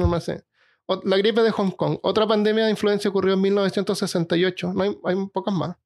[1.04, 2.00] La gripe de Hong Kong.
[2.04, 5.78] Otra pandemia de influencia ocurrió en 1968, no hay, hay pocas más,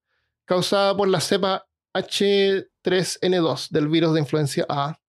[0.45, 4.99] causada por la cepa H3N2 del virus de influencia A.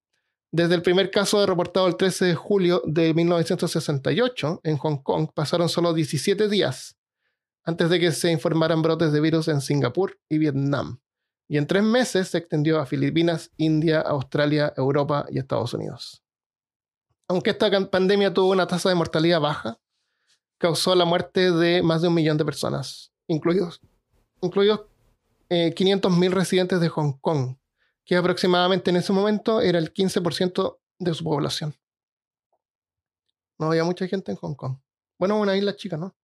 [0.53, 5.69] Desde el primer caso reportado el 13 de julio de 1968 en Hong Kong, pasaron
[5.69, 6.97] solo 17 días
[7.63, 11.01] antes de que se informaran brotes de virus en Singapur y Vietnam.
[11.49, 16.23] Y en tres meses se extendió a Filipinas, India, Australia, Europa y Estados Unidos
[17.31, 19.79] aunque esta pandemia tuvo una tasa de mortalidad baja,
[20.59, 23.81] causó la muerte de más de un millón de personas, incluidos,
[24.41, 24.81] incluidos
[25.49, 27.55] eh, 500.000 residentes de Hong Kong,
[28.11, 31.77] que aproximadamente en ese momento era el 15% de su población.
[33.57, 34.79] No había mucha gente en Hong Kong.
[35.17, 36.17] Bueno, una isla chica, ¿no?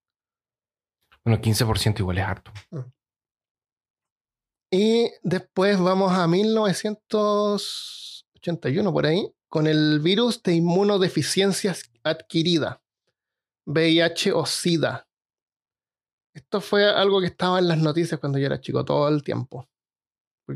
[1.24, 2.50] Bueno, 15% igual es harto.
[2.72, 2.80] Mm.
[4.72, 12.82] Y después vamos a 1981 por ahí, con el virus de inmunodeficiencias adquirida,
[13.64, 15.06] VIH o SIDA.
[16.34, 19.68] Esto fue algo que estaba en las noticias cuando yo era chico todo el tiempo.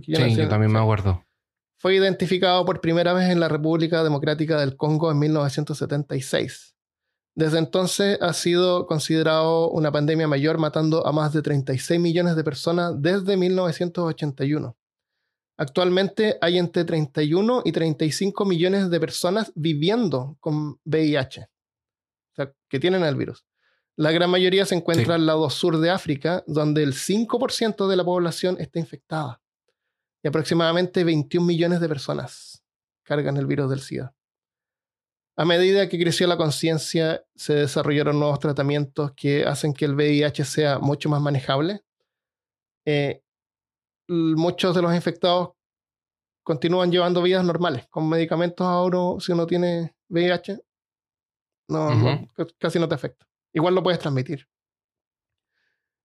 [0.02, 1.24] Sí, yo también me acuerdo.
[1.78, 6.76] Fue identificado por primera vez en la República Democrática del Congo en 1976.
[7.34, 12.44] Desde entonces ha sido considerado una pandemia mayor, matando a más de 36 millones de
[12.44, 14.76] personas desde 1981.
[15.56, 22.80] Actualmente hay entre 31 y 35 millones de personas viviendo con VIH, o sea, que
[22.80, 23.44] tienen el virus.
[23.96, 28.04] La gran mayoría se encuentra al lado sur de África, donde el 5% de la
[28.04, 29.40] población está infectada.
[30.22, 32.62] Y aproximadamente 21 millones de personas
[33.02, 34.14] cargan el virus del SIDA.
[35.36, 40.44] A medida que creció la conciencia, se desarrollaron nuevos tratamientos que hacen que el VIH
[40.44, 41.82] sea mucho más manejable.
[42.84, 43.22] Eh,
[44.08, 45.52] muchos de los infectados
[46.42, 47.86] continúan llevando vidas normales.
[47.88, 50.60] Con medicamentos ahora, si uno tiene VIH,
[51.68, 53.26] no, casi no te afecta.
[53.52, 54.46] Igual lo puedes transmitir.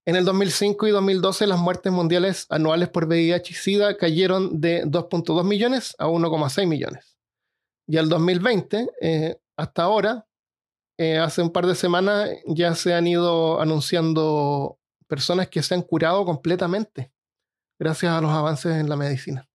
[0.07, 4.83] En el 2005 y 2012 las muertes mundiales anuales por VIH y SIDA cayeron de
[4.85, 7.17] 2.2 millones a 1,6 millones.
[7.87, 10.27] Y al 2020, eh, hasta ahora,
[10.97, 15.81] eh, hace un par de semanas ya se han ido anunciando personas que se han
[15.81, 17.11] curado completamente
[17.79, 19.47] gracias a los avances en la medicina.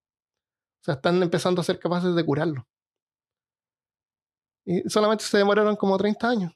[0.81, 2.67] O sea, están empezando a ser capaces de curarlo.
[4.65, 6.53] Y solamente se demoraron como 30 años,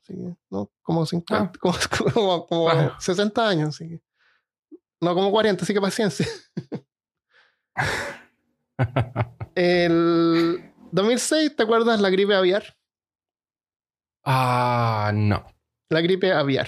[0.49, 0.71] ¿no?
[0.81, 1.51] Como 50, ah.
[2.47, 3.79] como, 60 años,
[5.01, 6.27] No como 40, así que paciencia.
[9.55, 12.75] El 2006, ¿te acuerdas la gripe aviar?
[14.23, 15.45] Ah, no.
[15.89, 16.67] La gripe aviar.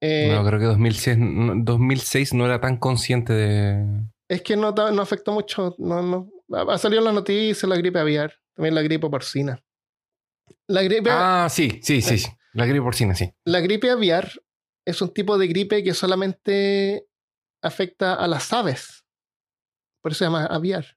[0.00, 1.18] Eh, no, creo que 2006,
[1.64, 4.04] 2006 no era tan consciente de...
[4.28, 5.74] Es que no, no afectó mucho.
[5.78, 6.28] No, no,
[6.70, 8.34] ha salido en la noticia la gripe aviar.
[8.54, 9.62] También la gripe porcina.
[10.66, 11.10] La gripe.
[11.10, 12.30] Ah, sí, sí, sí, sí.
[12.52, 13.32] La gripe porcina, sí.
[13.44, 14.30] La gripe aviar
[14.84, 17.06] es un tipo de gripe que solamente
[17.62, 19.04] afecta a las aves.
[20.00, 20.96] Por eso se llama aviar.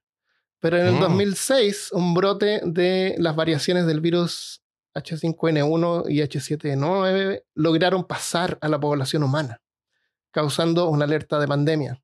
[0.60, 1.96] Pero en el 2006, mm.
[1.96, 4.62] un brote de las variaciones del virus
[4.94, 9.60] H5N1 y H7N9 lograron pasar a la población humana,
[10.30, 12.02] causando una alerta de pandemia.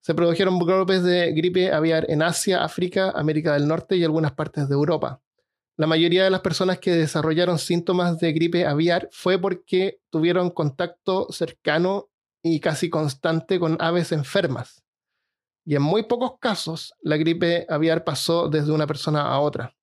[0.00, 4.68] Se produjeron golpes de gripe aviar en Asia, África, América del Norte y algunas partes
[4.68, 5.20] de Europa.
[5.78, 11.26] La mayoría de las personas que desarrollaron síntomas de gripe aviar fue porque tuvieron contacto
[11.30, 12.08] cercano
[12.42, 14.82] y casi constante con aves enfermas.
[15.66, 19.76] Y en muy pocos casos, la gripe aviar pasó desde una persona a otra.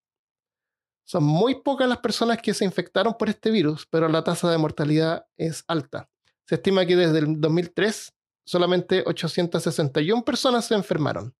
[1.03, 4.57] Son muy pocas las personas que se infectaron por este virus, pero la tasa de
[4.57, 6.09] mortalidad es alta.
[6.47, 8.13] Se estima que desde el 2003
[8.45, 11.35] solamente 861 personas se enfermaron,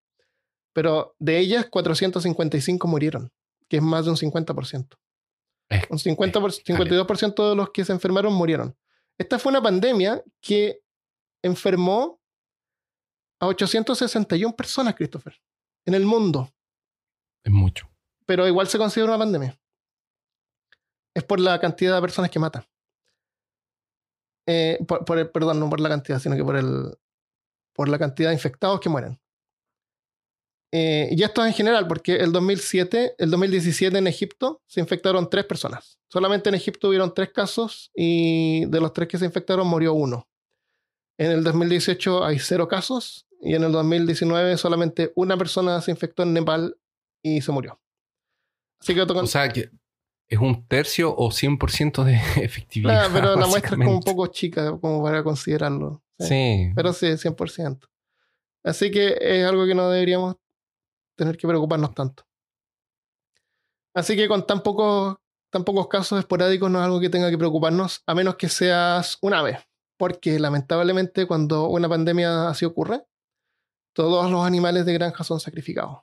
[0.72, 3.32] pero de ellas 455 murieron
[3.68, 4.96] que es más de un 50%.
[5.90, 8.76] un 50 52% de los que se enfermaron murieron.
[9.18, 10.80] Esta fue una pandemia que
[11.42, 12.20] enfermó
[13.40, 15.40] a 861 personas, Christopher,
[15.86, 16.52] en el mundo.
[17.44, 17.88] Es mucho.
[18.26, 19.58] Pero igual se considera una pandemia.
[21.14, 22.66] Es por la cantidad de personas que mata.
[24.46, 24.78] Eh,
[25.32, 26.96] perdón, no por la cantidad, sino que por, el,
[27.72, 29.20] por la cantidad de infectados que mueren.
[30.76, 35.30] Eh, y esto es en general, porque el 2007, el 2017 en Egipto se infectaron
[35.30, 36.00] tres personas.
[36.08, 40.28] Solamente en Egipto hubieron tres casos y de los tres que se infectaron murió uno.
[41.16, 46.24] En el 2018 hay cero casos y en el 2019 solamente una persona se infectó
[46.24, 46.76] en Nepal
[47.22, 47.80] y se murió.
[48.80, 49.70] Así que O sea, que
[50.26, 52.14] es un tercio o 100% de
[52.44, 53.10] efectividad.
[53.12, 56.02] pero la muestra es como un poco chica como para considerarlo.
[56.18, 56.72] Sí.
[56.74, 57.78] Pero sí, 100%.
[58.64, 60.34] Así que es algo que no deberíamos
[61.16, 62.24] tener que preocuparnos tanto.
[63.94, 65.16] Así que con tan pocos,
[65.50, 69.18] tan pocos casos esporádicos no es algo que tenga que preocuparnos, a menos que seas
[69.22, 69.58] una vez.
[69.96, 73.04] Porque lamentablemente cuando una pandemia así ocurre,
[73.94, 76.00] todos los animales de granja son sacrificados.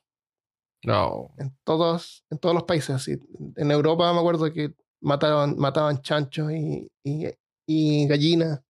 [0.83, 1.33] No.
[1.37, 3.07] En todos, en todos los países.
[3.07, 7.27] En Europa me acuerdo que mataban, mataban chanchos y, y,
[7.67, 8.61] y gallinas.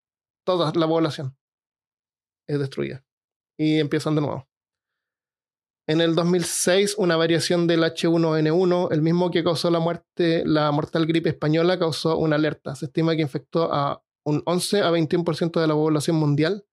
[0.44, 1.38] Toda la población
[2.48, 3.06] es destruida.
[3.58, 4.51] Y empiezan de nuevo.
[5.92, 11.06] En el 2006, una variación del H1N1, el mismo que causó la muerte, la mortal
[11.06, 12.76] gripe española, causó una alerta.
[12.76, 16.64] Se estima que infectó a un 11 a 21% de la población mundial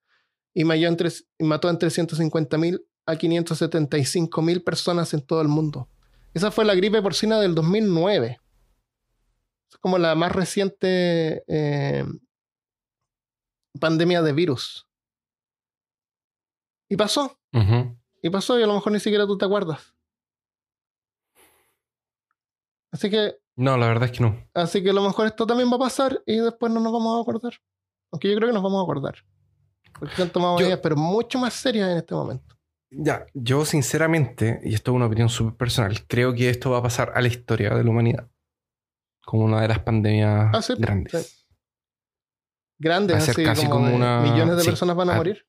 [0.54, 5.88] y, mató entre 150.000 a 575.000 personas en todo el mundo.
[6.32, 8.38] Esa fue la gripe porcina del 2009.
[9.68, 12.04] Es como la más reciente eh,
[13.80, 14.86] pandemia de virus.
[16.88, 17.36] Y pasó.
[18.22, 19.94] Y pasó y a lo mejor ni siquiera tú te acuerdas.
[22.90, 23.36] Así que.
[23.56, 24.48] No, la verdad es que no.
[24.54, 27.18] Así que a lo mejor esto también va a pasar y después no nos vamos
[27.18, 27.54] a acordar.
[28.12, 29.16] Aunque yo creo que nos vamos a acordar.
[29.98, 32.56] Porque han tomado medidas, pero mucho más serias en este momento.
[32.90, 36.82] Ya, yo sinceramente, y esto es una opinión súper personal, creo que esto va a
[36.82, 38.30] pasar a la historia de la humanidad.
[39.24, 41.46] Como una de las pandemias ah, grandes.
[42.78, 44.20] Grandes, así casi como, una...
[44.20, 45.46] millones de personas van a morir.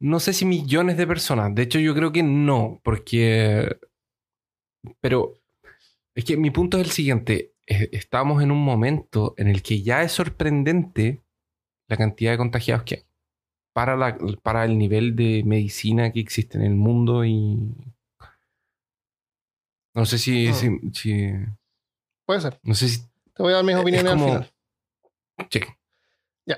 [0.00, 1.54] No sé si millones de personas.
[1.54, 3.78] De hecho, yo creo que no, porque...
[5.00, 5.38] Pero
[6.14, 7.52] es que mi punto es el siguiente.
[7.66, 11.22] Estamos en un momento en el que ya es sorprendente
[11.86, 13.04] la cantidad de contagiados que hay
[13.72, 17.58] para, la, para el nivel de medicina que existe en el mundo y...
[19.94, 20.48] No sé si...
[20.48, 21.56] Ah.
[22.26, 22.60] Puede ser.
[22.62, 23.00] No sé si...
[23.34, 24.52] Te voy a dar mis opiniones al final.
[25.50, 25.60] Sí.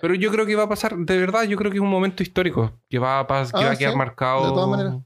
[0.01, 2.23] Pero yo creo que va a pasar, de verdad, yo creo que es un momento
[2.23, 4.47] histórico que va a, que va a ah, quedar marcado.
[4.47, 4.97] De todas maneras.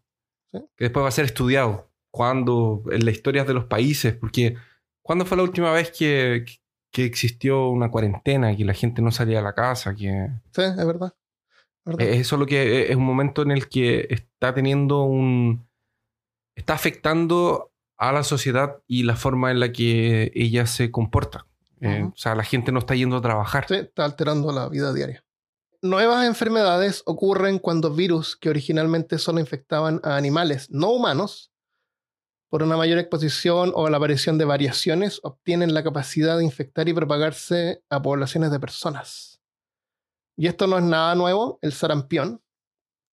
[0.52, 1.90] que después va a ser estudiado.
[2.10, 4.56] Cuando, en las historias de los países, porque
[5.02, 6.46] ¿cuándo fue la última vez que,
[6.90, 9.94] que existió una cuarentena, que la gente no salía a la casa?
[9.94, 10.30] Que...
[10.52, 11.12] Sí, es verdad.
[11.98, 15.68] Eso es lo que es un momento en el que está teniendo un.
[16.56, 21.46] está afectando a la sociedad y la forma en la que ella se comporta.
[21.80, 23.66] Eh, o sea, la gente no está yendo a trabajar.
[23.68, 25.24] Sí, está alterando la vida diaria.
[25.82, 31.52] Nuevas enfermedades ocurren cuando virus que originalmente solo infectaban a animales no humanos,
[32.48, 36.94] por una mayor exposición o la aparición de variaciones, obtienen la capacidad de infectar y
[36.94, 39.40] propagarse a poblaciones de personas.
[40.36, 42.42] Y esto no es nada nuevo, el sarampión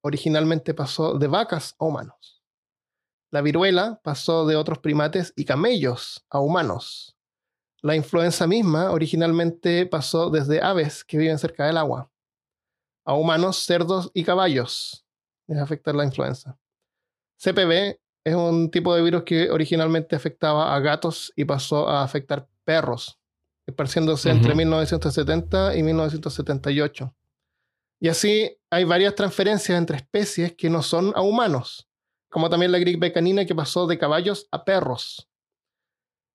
[0.02, 2.44] originalmente pasó de vacas a humanos.
[3.32, 7.13] La viruela pasó de otros primates y camellos a humanos.
[7.84, 12.10] La influenza misma originalmente pasó desde aves que viven cerca del agua
[13.06, 15.06] a humanos, cerdos y caballos.
[15.48, 16.58] Les afecta la influenza.
[17.38, 22.48] CPV es un tipo de virus que originalmente afectaba a gatos y pasó a afectar
[22.64, 23.20] perros,
[23.68, 27.14] esparciéndose entre 1970 y 1978.
[28.00, 31.90] Y así hay varias transferencias entre especies que no son a humanos
[32.34, 35.30] como también la gripe canina que pasó de caballos a perros.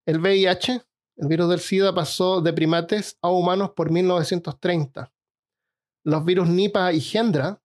[0.06, 0.80] El VIH,
[1.18, 5.12] el virus del SIDA, pasó de primates a humanos por 1930.
[6.04, 7.60] Los virus Nipah y Gendra,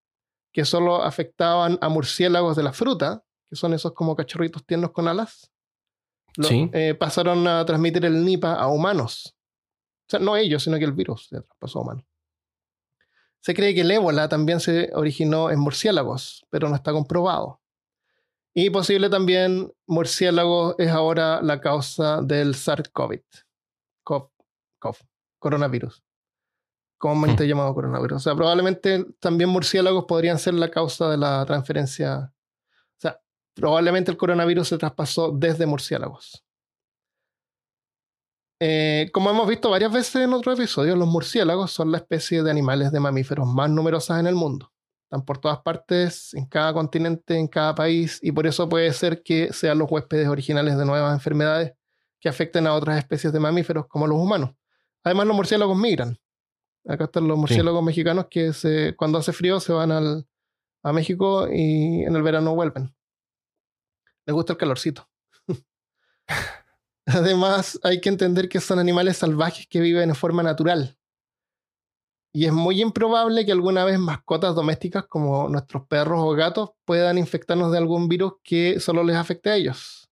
[0.51, 5.07] que solo afectaban a murciélagos de la fruta, que son esos como cachorritos tiernos con
[5.07, 5.51] alas,
[6.37, 9.35] eh, pasaron a transmitir el Nipah a humanos.
[10.07, 12.05] O sea, no ellos, sino que el virus se traspasó a humanos.
[13.39, 17.61] Se cree que el ébola también se originó en murciélagos, pero no está comprobado.
[18.55, 23.23] Y posible también murciélago es ahora la causa del SARS-CoV,
[25.39, 26.03] coronavirus,
[26.99, 27.47] comúnmente hmm.
[27.47, 28.17] llamado coronavirus.
[28.17, 32.31] O sea, probablemente también murciélagos podrían ser la causa de la transferencia.
[32.71, 33.19] O sea,
[33.55, 36.45] probablemente el coronavirus se traspasó desde murciélagos.
[38.59, 42.51] Eh, como hemos visto varias veces en otros episodios, los murciélagos son la especie de
[42.51, 44.72] animales de mamíferos más numerosas en el mundo
[45.13, 49.21] están por todas partes, en cada continente, en cada país, y por eso puede ser
[49.21, 51.73] que sean los huéspedes originales de nuevas enfermedades
[52.19, 54.55] que afecten a otras especies de mamíferos como los humanos.
[55.03, 56.17] Además, los murciélagos migran.
[56.87, 60.27] Acá están los murciélagos mexicanos que se, cuando hace frío se van al,
[60.81, 62.95] a México y en el verano vuelven.
[64.25, 65.07] Les gusta el calorcito.
[67.05, 70.97] Además, hay que entender que son animales salvajes que viven en forma natural.
[72.35, 77.19] Y es muy improbable que alguna vez mascotas domésticas como nuestros perros o gatos puedan
[77.19, 80.09] infectarnos de algún virus que solo les afecte a ellos.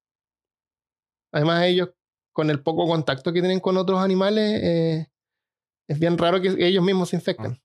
[1.32, 1.90] Además, ellos,
[2.32, 5.08] con el poco contacto que tienen con otros animales, eh,
[5.88, 7.60] es bien raro que ellos mismos se infecten.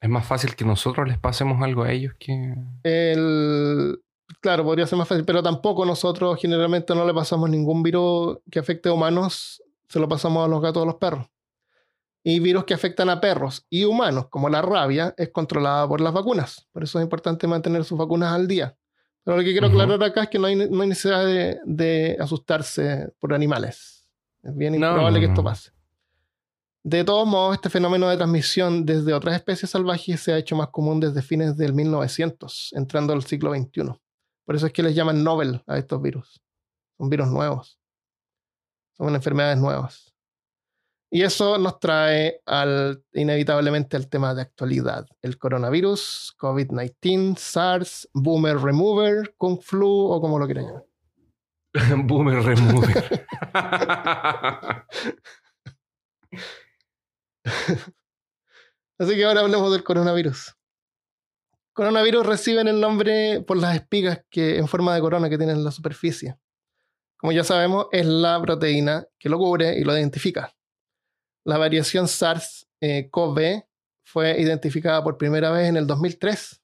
[0.00, 2.54] Es más fácil que nosotros les pasemos algo a ellos que...
[2.84, 4.02] El,
[4.40, 8.60] claro, podría ser más fácil, pero tampoco nosotros generalmente no le pasamos ningún virus que
[8.60, 11.26] afecte a humanos, se lo pasamos a los gatos o a los perros
[12.26, 16.12] y virus que afectan a perros y humanos, como la rabia, es controlada por las
[16.12, 16.66] vacunas.
[16.72, 18.74] Por eso es importante mantener sus vacunas al día.
[19.22, 21.24] Pero lo que quiero aclarar acá es que no hay, necesidad
[21.64, 24.08] de, asustarse por animales.
[24.42, 25.70] Es bien improbable que esto pase.
[26.82, 30.68] De todos modos, este fenómeno de transmisión desde otras especies salvajes se ha hecho más
[30.68, 33.92] común desde fines del 1900, entrando al siglo XXI.
[34.44, 36.42] Por eso es que les llaman novel a estos virus.
[36.96, 37.78] Son virus nuevos.
[38.92, 40.13] Son enfermedades nuevas.
[41.14, 45.06] Y eso nos trae al, inevitablemente al tema de actualidad.
[45.22, 50.84] El coronavirus, COVID-19, SARS, Boomer Remover, Kung Flu o como lo quieran llamar.
[52.04, 53.26] Boomer Remover.
[58.98, 60.56] Así que ahora hablemos del coronavirus.
[61.74, 65.64] Coronavirus reciben el nombre por las espigas que, en forma de corona que tienen en
[65.64, 66.36] la superficie.
[67.16, 70.52] Como ya sabemos, es la proteína que lo cubre y lo identifica.
[71.44, 73.64] La variación SARS-CoV
[74.02, 76.62] fue identificada por primera vez en el 2003.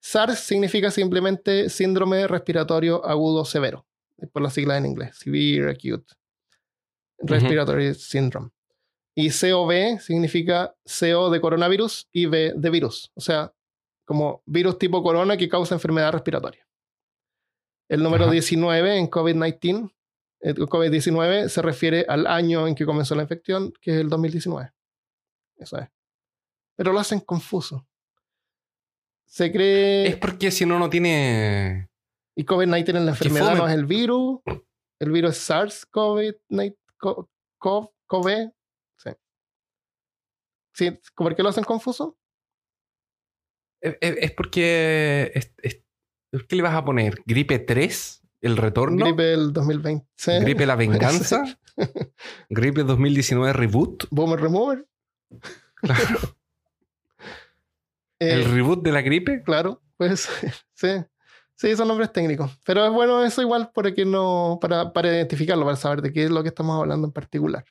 [0.00, 3.86] SARS significa simplemente síndrome respiratorio agudo severo,
[4.32, 6.14] por la sigla en inglés, Severe Acute
[7.18, 8.50] Respiratory Syndrome.
[9.14, 13.52] Y COV significa CO de coronavirus y V de virus, o sea,
[14.06, 16.66] como virus tipo corona que causa enfermedad respiratoria.
[17.88, 19.92] El número 19 en COVID-19
[20.40, 24.72] el COVID-19 se refiere al año en que comenzó la infección, que es el 2019.
[25.56, 25.88] Eso es.
[26.76, 27.86] Pero lo hacen confuso.
[29.26, 30.08] Se cree.
[30.08, 31.88] Es porque si no, no tiene.
[32.34, 34.40] Y COVID-19 en la enfermedad no es el virus.
[34.98, 36.36] El virus es SARS-CoV.
[37.58, 38.52] CoV.
[38.96, 39.10] Sí.
[40.74, 40.98] sí.
[41.14, 42.16] ¿Por qué lo hacen confuso?
[43.82, 45.32] Es, porque
[46.48, 47.16] ¿Qué le vas a poner?
[47.24, 48.19] ¿Gripe 3?
[48.40, 49.04] ¿El retorno?
[49.04, 50.40] Gripe el 2020.
[50.40, 51.42] ¿Gripe la venganza?
[52.48, 54.04] ¿Gripe 2019 reboot?
[54.10, 54.86] ¿Boomer Remover?
[55.74, 56.18] Claro.
[58.18, 59.42] ¿El eh, reboot de la gripe?
[59.42, 60.28] Claro, pues
[60.74, 60.88] sí.
[61.60, 62.58] Sí, son nombres técnicos.
[62.64, 66.30] Pero es bueno eso igual porque no, para, para identificarlo, para saber de qué es
[66.30, 67.64] lo que estamos hablando en particular.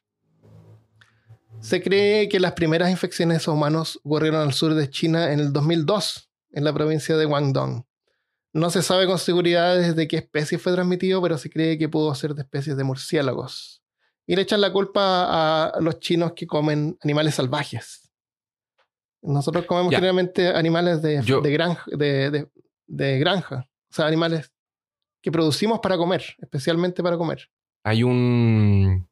[1.60, 5.52] Se cree que las primeras infecciones a humanos ocurrieron al sur de China en el
[5.52, 7.84] 2002, en la provincia de Guangdong.
[8.54, 12.14] No se sabe con seguridad desde qué especie fue transmitido, pero se cree que pudo
[12.16, 13.84] ser de especies de murciélagos.
[14.26, 18.12] Y le echan la culpa a los chinos que comen animales salvajes.
[19.22, 21.22] Nosotros comemos generalmente animales de,
[21.52, 23.68] granja, de granja.
[23.92, 24.52] O sea, animales
[25.22, 27.50] que producimos para comer, especialmente para comer.
[27.84, 29.08] Hay un...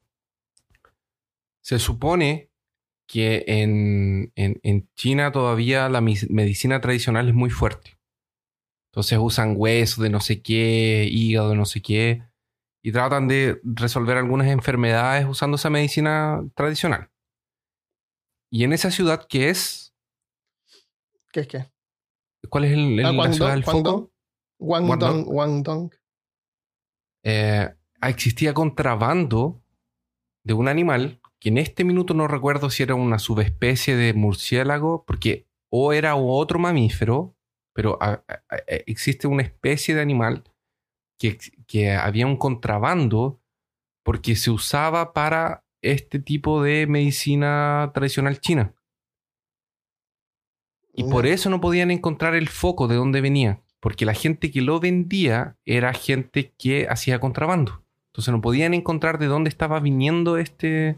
[1.61, 2.49] Se supone
[3.07, 4.31] que en,
[4.95, 7.96] China todavía la medicina tradicional es muy fuerte.
[8.97, 12.23] Entonces usan huesos de no sé qué, hígado de no sé qué,
[12.81, 17.11] y tratan de resolver algunas enfermedades usando esa medicina tradicional.
[18.49, 19.93] Y en esa ciudad, ¿qué es?
[21.31, 21.71] ¿Qué es qué?
[22.49, 24.11] ¿Cuál es el, ah, la ciudad del foco?
[24.57, 25.91] Guangdong.
[27.21, 27.69] Eh,
[28.01, 29.61] existía contrabando
[30.43, 35.05] de un animal que en este minuto no recuerdo si era una subespecie de murciélago,
[35.05, 37.36] porque o era otro mamífero,
[37.77, 37.99] pero
[38.85, 40.43] existe una especie de animal
[41.19, 43.39] que, que había un contrabando
[44.03, 48.73] porque se usaba para este tipo de medicina tradicional china.
[50.91, 54.61] Y por eso no podían encontrar el foco de dónde venía porque la gente que
[54.61, 57.83] lo vendía era gente que hacía contrabando.
[58.11, 60.97] Entonces no podían encontrar de dónde estaba viniendo este...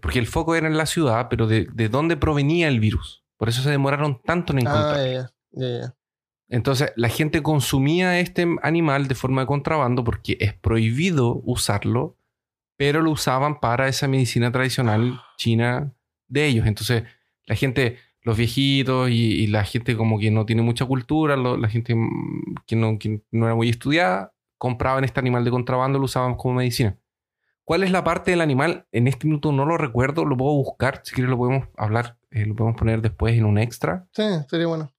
[0.00, 3.24] porque el foco era en la ciudad, pero de, dónde provenía el virus.
[3.36, 4.98] Por eso se demoraron tanto en encontrar.
[4.98, 5.94] Ah,
[6.48, 12.16] Entonces la gente consumía este animal de forma de contrabando porque es prohibido usarlo,
[12.76, 15.92] pero lo usaban para esa medicina tradicional china
[16.28, 16.66] de ellos.
[16.66, 17.04] Entonces
[17.46, 21.94] la gente los viejitos y, la gente como que no tiene mucha cultura, la gente
[22.66, 22.98] que no,
[23.30, 26.98] no, era muy estudiada, compraban este animal de contrabando, lo usaban como medicina.
[27.62, 28.88] ¿Cuál es la parte del animal?
[28.90, 32.46] En este minuto no lo recuerdo, lo puedo buscar, si quieres lo podemos hablar, eh,
[32.46, 34.06] lo podemos poner después en un extra.
[34.12, 34.92] Sí, sería bueno.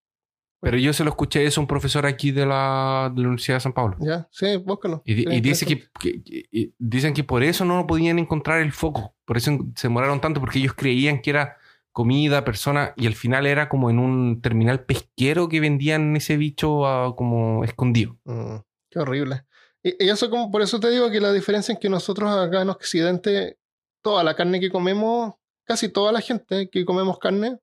[0.60, 3.96] Pero yo se lo escuché, es un profesor aquí de la, Universidad de San Pablo.
[4.00, 5.04] Ya, sí, búscalo.
[5.06, 9.88] Y, dice que, dicen que por eso no podían encontrar el foco, por eso se
[9.88, 11.58] demoraron tanto, porque ellos creían que era
[11.92, 17.14] comida, persona, y al final era como en un terminal pesquero que vendían ese bicho
[17.16, 18.18] como escondido.
[18.26, 18.58] Mm,
[18.90, 19.46] qué horrible.
[19.84, 22.70] Y, eso como, por eso te digo que la diferencia es que nosotros acá en
[22.70, 23.60] Occidente,
[24.02, 25.36] toda la carne que comemos,
[25.68, 27.60] casi toda la gente que comemos carne,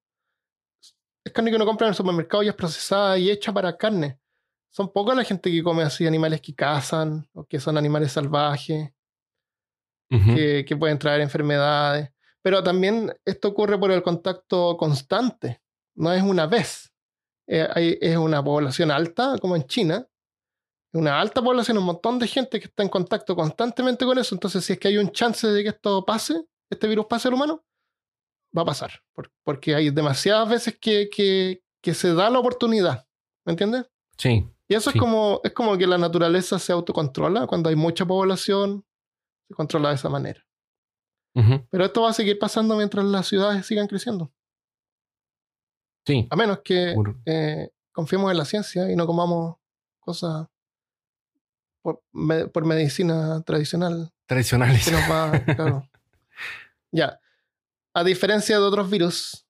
[1.24, 4.20] es carne que uno compra en el supermercado y es procesada y hecha para carne.
[4.70, 8.92] Son pocas la gente que come así animales que cazan o que son animales salvajes,
[10.08, 12.10] que, que pueden traer enfermedades.
[12.42, 15.62] Pero también esto ocurre por el contacto constante,
[15.94, 16.92] no es una vez.
[17.46, 20.06] Eh, es una población alta, como en China,
[20.92, 24.34] una alta población, un montón de gente que está en contacto constantemente con eso.
[24.34, 27.34] Entonces, si es que hay un chance de que esto pase, este virus pase al
[27.34, 27.64] humano,
[28.56, 29.02] va a pasar.
[29.42, 33.06] porque hay demasiadas veces que, que, se da la oportunidad.
[33.44, 33.86] ¿Me entiendes?
[34.16, 34.48] Sí.
[34.68, 37.46] Y eso es, como, es como que la naturaleza se autocontrola.
[37.46, 38.84] Cuando hay mucha población,
[39.48, 40.44] se controla de esa manera.
[41.68, 44.32] Pero esto va a seguir pasando mientras las ciudades sigan creciendo.
[46.06, 46.28] Sí.
[46.30, 46.94] A menos que
[47.26, 49.56] eh, confiemos en la ciencia y no comamos
[49.98, 50.46] cosas
[51.82, 54.12] por, medicina tradicional.
[54.26, 54.90] Tradicionales.
[56.92, 57.18] Ya.
[57.94, 59.46] A diferencia de otros virus,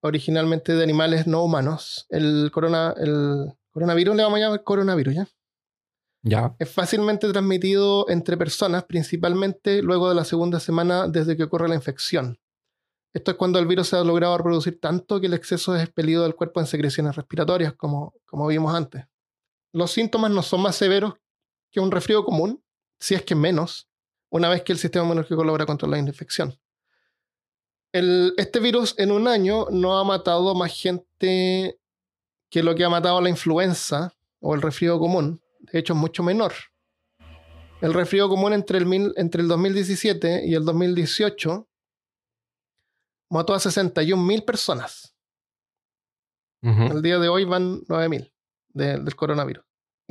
[0.00, 5.28] originalmente de animales no humanos, el, corona, el coronavirus le vamos a llamar coronavirus, ¿ya?
[6.58, 11.74] Es fácilmente transmitido entre personas, principalmente luego de la segunda semana desde que ocurre la
[11.74, 12.38] infección.
[13.12, 16.22] Esto es cuando el virus se ha logrado reproducir tanto que el exceso es expelido
[16.22, 19.04] del cuerpo en secreciones respiratorias, como, como vimos antes.
[19.72, 21.14] Los síntomas no son más severos
[21.70, 22.64] que un resfrío común,
[22.98, 23.90] si es que menos,
[24.30, 26.58] una vez que el sistema inmunológico logra controlar la infección.
[27.94, 31.78] Este virus en un año no ha matado más gente
[32.50, 36.22] que lo que ha matado la influenza o el resfrío común, de hecho es mucho
[36.22, 36.52] menor.
[37.80, 41.68] El resfrío común entre el, entre el 2017 y el 2018
[43.30, 45.14] mató a 61.000 personas.
[46.62, 48.32] El día de hoy van 9.000
[48.70, 49.64] del coronavirus,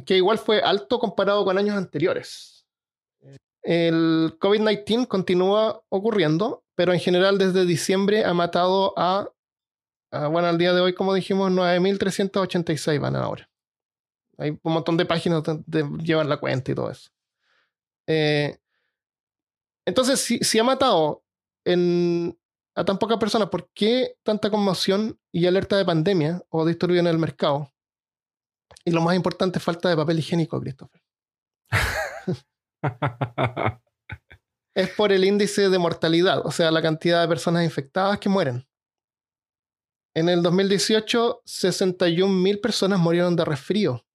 [0.05, 2.65] que igual fue alto comparado con años anteriores.
[3.63, 9.29] El COVID-19 continúa ocurriendo, pero en general desde diciembre ha matado a,
[10.11, 13.49] a, bueno, al día de hoy, como dijimos, 9.386 van ahora.
[14.37, 17.11] Hay un montón de páginas donde llevan la cuenta y todo eso.
[18.07, 18.57] Eh,
[19.85, 21.23] entonces, si, si, ha matado
[21.65, 22.37] en,
[22.75, 27.07] a tan pocas personas, ¿por qué tanta conmoción y alerta de pandemia o disturbios en
[27.07, 27.71] el mercado?
[28.85, 31.01] Y lo más importante, falta de papel higiénico, Christopher.
[34.75, 38.67] es por el índice de mortalidad, o sea, la cantidad de personas infectadas que mueren.
[40.15, 44.05] En el 2018, 61.000 personas murieron de resfrío,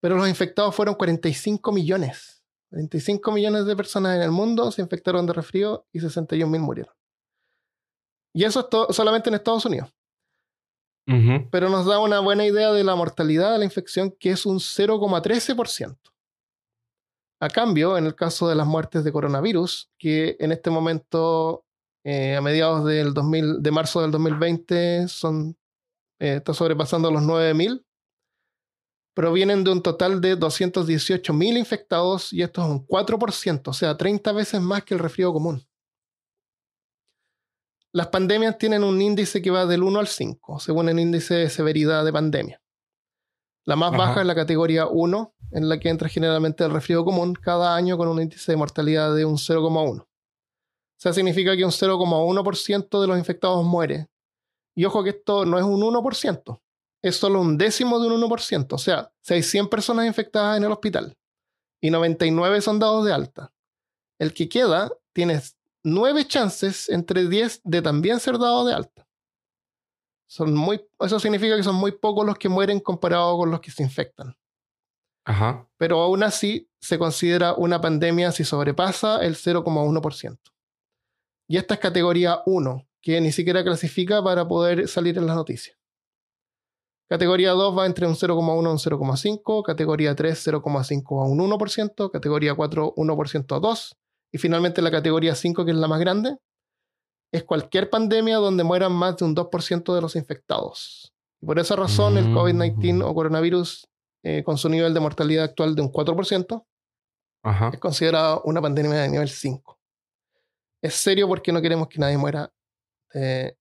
[0.00, 2.42] pero los infectados fueron 45 millones.
[2.70, 6.94] 45 millones de personas en el mundo se infectaron de resfrío y 61.000 murieron.
[8.34, 9.92] Y eso es solamente en Estados Unidos.
[11.50, 14.58] Pero nos da una buena idea de la mortalidad de la infección, que es un
[14.58, 15.96] 0,13%.
[17.40, 21.64] A cambio, en el caso de las muertes de coronavirus, que en este momento,
[22.04, 25.56] eh, a mediados del 2000, de marzo del 2020, son,
[26.18, 27.84] eh, está sobrepasando los 9.000,
[29.14, 34.32] provienen de un total de 218.000 infectados y esto es un 4%, o sea, 30
[34.32, 35.64] veces más que el resfrío común.
[37.92, 41.50] Las pandemias tienen un índice que va del 1 al 5, según el índice de
[41.50, 42.60] severidad de pandemia.
[43.68, 47.34] La más baja es la categoría 1, en la que entra generalmente el resfrío común
[47.34, 50.00] cada año con un índice de mortalidad de un 0,1.
[50.00, 50.06] O
[50.96, 54.08] sea, significa que un 0,1% de los infectados muere.
[54.74, 56.62] Y ojo que esto no es un 1%,
[57.02, 58.72] es solo un décimo de un 1%.
[58.72, 61.14] O sea, si hay 100 personas infectadas en el hospital
[61.82, 63.52] y 99 son dados de alta,
[64.18, 65.42] el que queda tiene
[65.84, 68.97] nueve chances entre 10 de también ser dado de alta.
[70.28, 73.70] Son muy, eso significa que son muy pocos los que mueren comparado con los que
[73.70, 74.36] se infectan.
[75.24, 75.66] Ajá.
[75.78, 80.38] Pero aún así se considera una pandemia si sobrepasa el 0,1%.
[81.48, 85.78] Y esta es categoría 1, que ni siquiera clasifica para poder salir en las noticias.
[87.08, 92.10] Categoría 2 va entre un 0,1 y un 0,5, categoría 3 0,5 a un 1%,
[92.10, 93.96] categoría 4 1% a 2
[94.30, 96.36] y finalmente la categoría 5, que es la más grande,
[97.32, 101.12] es cualquier pandemia donde mueran más de un 2% de los infectados.
[101.40, 103.02] Y por esa razón, el COVID-19 mm.
[103.02, 103.88] o coronavirus,
[104.22, 106.64] eh, con su nivel de mortalidad actual de un 4%,
[107.72, 109.78] es considerado una pandemia de nivel 5.
[110.82, 112.52] Es serio porque no queremos que nadie muera
[113.12, 113.56] de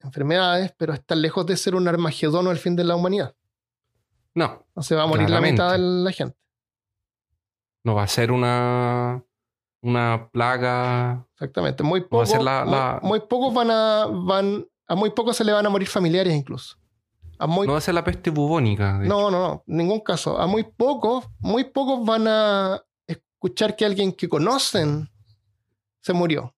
[0.00, 3.34] enfermedades, pero está lejos de ser un armagedón o el fin de la humanidad.
[4.34, 4.66] No.
[4.74, 6.36] No se va a morir la mitad de la gente.
[7.84, 9.22] No va a ser una
[9.80, 11.26] una plaga.
[11.34, 11.82] Exactamente.
[11.82, 12.34] Muy pocos,
[13.02, 14.06] muy, pocos van a.
[14.06, 16.76] Van, a muy pocos se le van a morir familiares incluso.
[17.38, 18.98] no va a ser la peste bubónica.
[18.98, 19.62] No, no, no.
[19.66, 20.38] Ningún caso.
[20.38, 25.08] A muy pocos, muy pocos van a escuchar que alguien que conocen
[26.00, 26.54] se murió.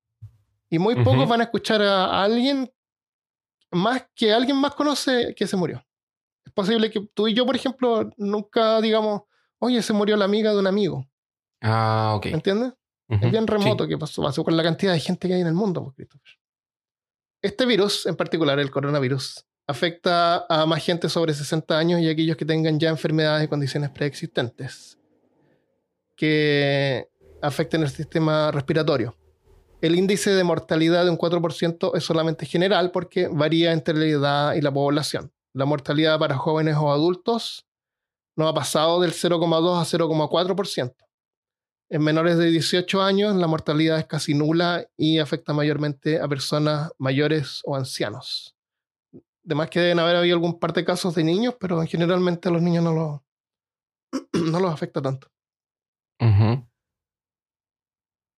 [0.69, 2.71] Y muy pocos van a escuchar a, alguien
[3.73, 5.85] más que alguien más conoce que se murió.
[6.45, 9.23] Es posible que tú y yo, por ejemplo, nunca digamos,
[9.59, 11.05] oye, se murió la amiga de un amigo.
[11.61, 12.27] Ah, ok.
[12.27, 12.73] ¿Entiendes?
[13.11, 15.55] Es bien remoto que pasó, pasó con la cantidad de gente que hay en el
[15.55, 16.33] mundo, pues, Christopher.
[17.43, 22.13] Este virus, en particular el coronavirus, afecta a más gente sobre 60 años y a
[22.13, 24.99] aquellos que tengan ya enfermedades y condiciones preexistentes
[26.17, 27.09] que
[27.41, 29.17] afecten el sistema respiratorio.
[29.81, 34.55] El índice de mortalidad de un 4% es solamente general porque varía entre la edad
[34.55, 35.33] y la población.
[35.55, 37.67] La mortalidad para jóvenes o adultos
[38.37, 40.95] no ha pasado del 0,2 a 0,4%.
[41.93, 46.93] En menores de 18 años la mortalidad es casi nula y afecta mayormente a personas
[46.99, 48.57] mayores o ancianos.
[49.45, 52.63] Además que deben haber habido algún par de casos de niños, pero generalmente a los
[52.63, 53.25] niños no, lo,
[54.33, 55.27] no los afecta tanto.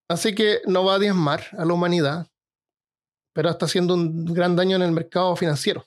[0.08, 2.28] Así que no va a diezmar a la humanidad,
[3.34, 5.84] pero está haciendo un gran daño en el mercado financiero.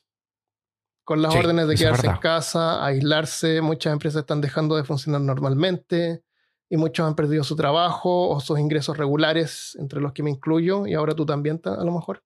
[1.03, 6.24] Con las órdenes de quedarse en casa, aislarse, muchas empresas están dejando de funcionar normalmente
[6.70, 10.88] y muchos han perdido su trabajo o sus ingresos regulares, entre los que me incluyo,
[10.88, 12.24] y ahora tú también a lo mejor.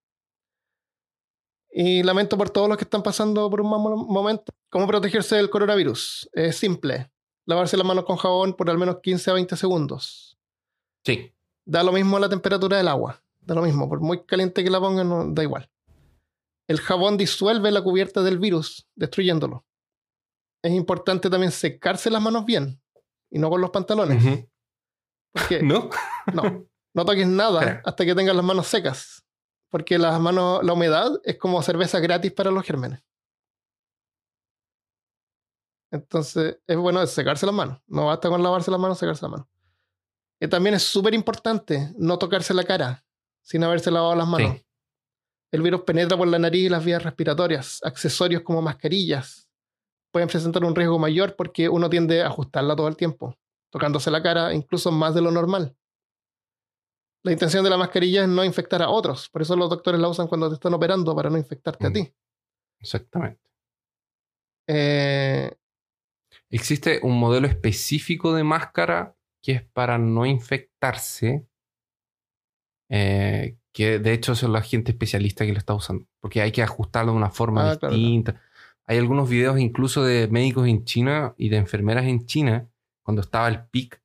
[1.71, 4.51] Y lamento por todos los que están pasando por un mal momento.
[4.71, 6.29] ¿Cómo protegerse del coronavirus?
[6.33, 7.11] Es simple.
[7.45, 10.37] Lavarse las manos con jabón por al menos 15 a 20 segundos.
[11.05, 11.31] Sí.
[11.65, 13.21] Da lo mismo la temperatura del agua.
[13.39, 13.87] Da lo mismo.
[13.87, 15.69] Por muy caliente que la pongan, no, da igual.
[16.67, 19.65] El jabón disuelve la cubierta del virus, destruyéndolo.
[20.63, 22.78] Es importante también secarse las manos bien
[23.29, 24.47] y no con los pantalones.
[25.61, 25.89] ¿No?
[26.33, 26.65] No.
[26.93, 29.25] No toques nada hasta que tengas las manos secas.
[29.69, 33.03] Porque las manos, la humedad es como cerveza gratis para los gérmenes.
[35.91, 37.79] Entonces, es bueno secarse las manos.
[37.87, 39.47] No basta con lavarse las manos, secarse las manos.
[40.39, 43.03] Y también es súper importante no tocarse la cara
[43.41, 44.61] sin haberse lavado las manos.
[45.51, 47.79] El virus penetra por la nariz y las vías respiratorias.
[47.83, 49.48] Accesorios como mascarillas,
[50.11, 53.37] pueden presentar un riesgo mayor porque uno tiende a ajustarla todo el tiempo,
[53.71, 55.75] tocándose la cara incluso más de lo normal.
[57.23, 60.07] La intención de la mascarilla es no infectar a otros, por eso los doctores la
[60.07, 61.93] usan cuando te están operando para no infectarte a mm.
[61.93, 62.13] ti.
[62.79, 63.41] Exactamente.
[64.67, 65.51] Eh,
[66.49, 71.47] Existe un modelo específico de máscara que es para no infectarse,
[72.89, 76.63] eh, que de hecho son la gente especialista que lo está usando, porque hay que
[76.63, 78.41] ajustarlo de una forma ah, distinta.
[78.89, 82.67] Hay algunos videos incluso de médicos en China y de enfermeras en China,
[83.03, 84.01] cuando estaba el pic,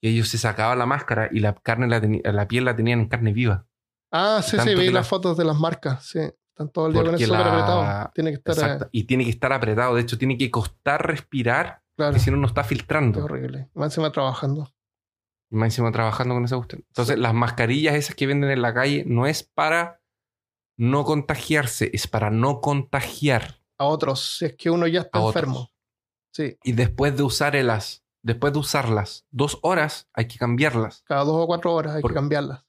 [0.00, 2.00] que ellos se sacaban la máscara y la carne la,
[2.30, 3.66] la piel la tenían en carne viva.
[4.12, 6.20] Ah, sí, sí, vi las fotos de las marcas, sí.
[6.20, 8.10] Están todo el día con eso apretado.
[8.14, 8.88] Tiene que estar.
[8.92, 9.96] Y tiene que estar apretado.
[9.96, 11.82] De hecho, tiene que costar respirar.
[11.96, 12.16] Claro.
[12.18, 13.18] si no, no está filtrando.
[13.18, 13.68] Qué horrible.
[13.74, 14.72] Más encima trabajando.
[15.50, 16.84] Más encima trabajando con esa cuestión.
[16.86, 20.00] Entonces, las mascarillas esas que venden en la calle no es para
[20.78, 23.59] no contagiarse, es para no contagiar.
[23.80, 25.70] A otros, si es que uno ya está enfermo.
[26.32, 26.58] Sí.
[26.62, 31.02] Y después de usar las, después de usarlas dos horas, hay que cambiarlas.
[31.06, 32.62] Cada dos o cuatro horas hay que cambiarlas.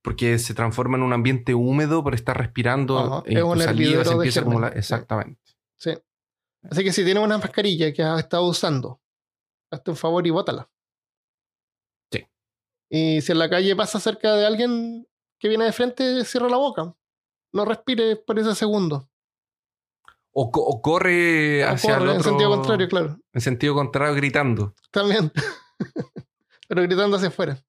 [0.00, 3.24] porque se transforma en un ambiente húmedo por estar respirando.
[3.26, 5.40] es un saliva se empieza como Exactamente.
[5.76, 5.98] Sí.
[6.70, 9.00] Así que si tienes una mascarilla que has estado usando,
[9.72, 10.70] hazte un favor y bótala.
[12.92, 15.06] Y si en la calle pasa cerca de alguien
[15.38, 16.94] que viene de frente, cierra la boca.
[17.52, 19.08] No respire por ese segundo.
[20.42, 23.20] O, corre hacia el otro, En sentido contrario, claro.
[23.34, 24.74] En sentido contrario, gritando.
[24.90, 25.30] También.
[26.68, 27.62] Pero gritando hacia afuera.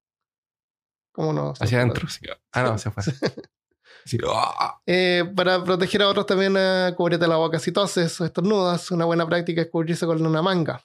[1.12, 1.52] ¿Cómo no?
[1.60, 2.08] Hacia adentro.
[2.50, 3.12] Ah, no, hacia afuera.
[4.34, 4.80] ¡ah!
[4.86, 6.56] eh, para proteger a otros también
[6.96, 8.90] cúbrete la boca si toses o estornudas.
[8.90, 10.82] Una buena práctica es cubrirse con una manga.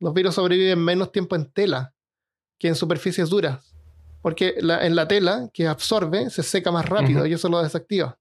[0.00, 1.94] Los virus sobreviven menos tiempo en tela
[2.58, 3.74] que en superficies duras.
[4.20, 8.18] Porque en la tela que absorbe se seca más rápido y eso lo desactiva.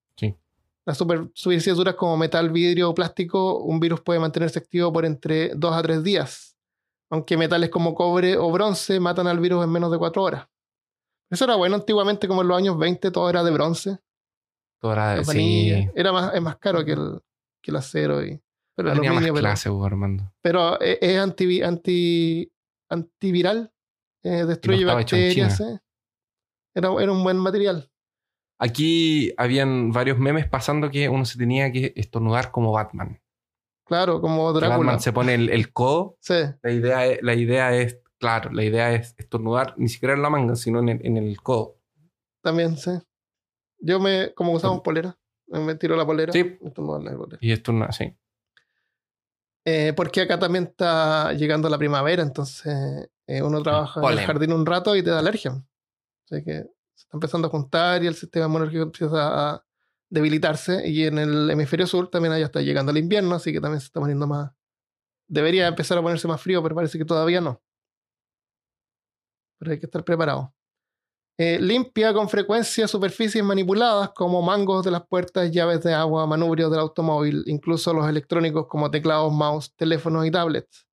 [0.86, 5.56] Las superficies duras como metal, vidrio o plástico, un virus puede mantenerse activo por entre
[5.56, 6.58] 2 a 3 días.
[7.10, 10.48] Aunque metales como cobre o bronce matan al virus en menos de 4 horas.
[11.30, 13.98] Eso era bueno antiguamente, como en los años 20, todo era de bronce.
[14.80, 15.90] Todo era de sí.
[15.96, 17.22] Era más, es más caro que el,
[17.62, 18.24] que el acero.
[18.24, 18.42] Y,
[18.76, 20.32] pero tenía más clase, Armando.
[20.42, 22.52] Pero es, es anti, anti,
[22.90, 23.72] antiviral
[24.24, 25.60] eh, destruye bacterias.
[25.62, 25.80] Eh.
[26.76, 27.90] Era, era un buen material.
[28.60, 33.22] Aquí habían varios memes pasando que uno se tenía que estornudar como Batman.
[33.86, 34.78] Claro, como Drácula.
[34.78, 36.18] Batman se pone el, el codo.
[36.22, 36.36] Sí.
[36.62, 40.30] La idea, es, la idea es, claro, la idea es estornudar ni siquiera en la
[40.30, 41.80] manga, sino en el, en el codo.
[42.42, 42.92] También, sí.
[43.80, 46.32] Yo me, como usamos polera, me tiro la polera.
[46.32, 46.58] Sí.
[47.42, 48.16] Y estornuda, sí.
[49.66, 54.52] Eh, porque acá también está llegando la primavera, entonces eh, uno trabaja en el jardín
[54.54, 55.64] un rato y te da alergia.
[56.26, 56.66] Así que
[57.04, 59.66] está empezando a juntar y el sistema inmunológico empieza a
[60.10, 60.88] debilitarse.
[60.88, 63.88] Y en el hemisferio sur también ya está llegando el invierno, así que también se
[63.88, 64.52] está poniendo más.
[65.28, 67.62] Debería empezar a ponerse más frío, pero parece que todavía no.
[69.60, 70.54] Pero hay que estar preparado.
[71.40, 76.70] Eh, limpia con frecuencia superficies manipuladas como mangos de las puertas, llaves de agua, manubrios
[76.70, 80.86] del automóvil, incluso los electrónicos como teclados, mouse, teléfonos y tablets.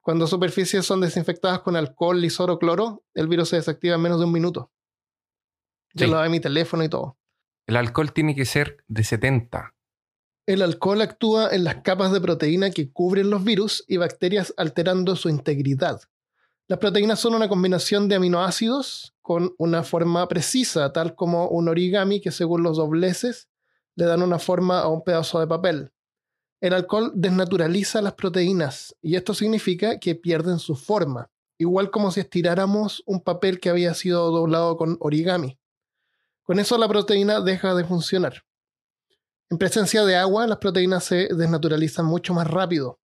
[0.00, 4.18] Cuando superficies son desinfectadas con alcohol, lisor o cloro, el virus se desactiva en menos
[4.18, 4.72] de un minuto.
[5.94, 7.16] Yo lo lo mi teléfono y todo.
[7.66, 9.74] El alcohol tiene que ser de 70.
[10.46, 15.14] El alcohol actúa en las capas de proteína que cubren los virus y bacterias alterando
[15.14, 16.00] su integridad.
[16.66, 22.20] Las proteínas son una combinación de aminoácidos con una forma precisa, tal como un origami
[22.20, 23.48] que según los dobleces
[23.94, 25.92] le dan una forma a un pedazo de papel.
[26.60, 32.20] El alcohol desnaturaliza las proteínas y esto significa que pierden su forma, igual como si
[32.20, 35.58] estiráramos un papel que había sido doblado con origami.
[36.44, 38.42] Con eso la proteína deja de funcionar.
[39.50, 42.98] En presencia de agua, las proteínas se desnaturalizan mucho más rápido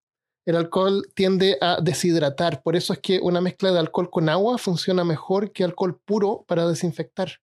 [0.49, 2.63] el alcohol tiende a deshidratar.
[2.63, 6.43] Por eso es que una mezcla de alcohol con agua funciona mejor que alcohol puro
[6.47, 7.33] para desinfectar.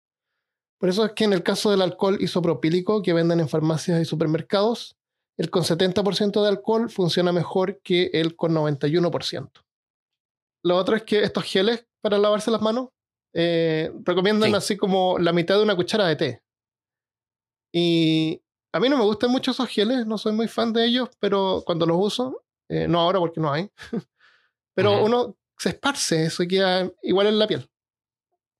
[0.80, 4.04] Por eso es que en el caso del alcohol isopropílico que venden en farmacias y
[4.04, 4.96] supermercados,
[5.38, 9.50] el con 70% de alcohol funciona mejor que el con 91%.
[10.64, 12.88] Lo otro es que estos geles para lavarse las manos
[13.38, 16.42] eh, recomiendan así como la mitad de una cuchara de té.
[17.70, 21.10] Y a mí no me gustan mucho esos geles, no soy muy fan de ellos,
[21.20, 23.70] pero cuando los uso eh, no ahora porque no hay.
[24.74, 27.70] Pero uno se esparce eso queda igual en la piel.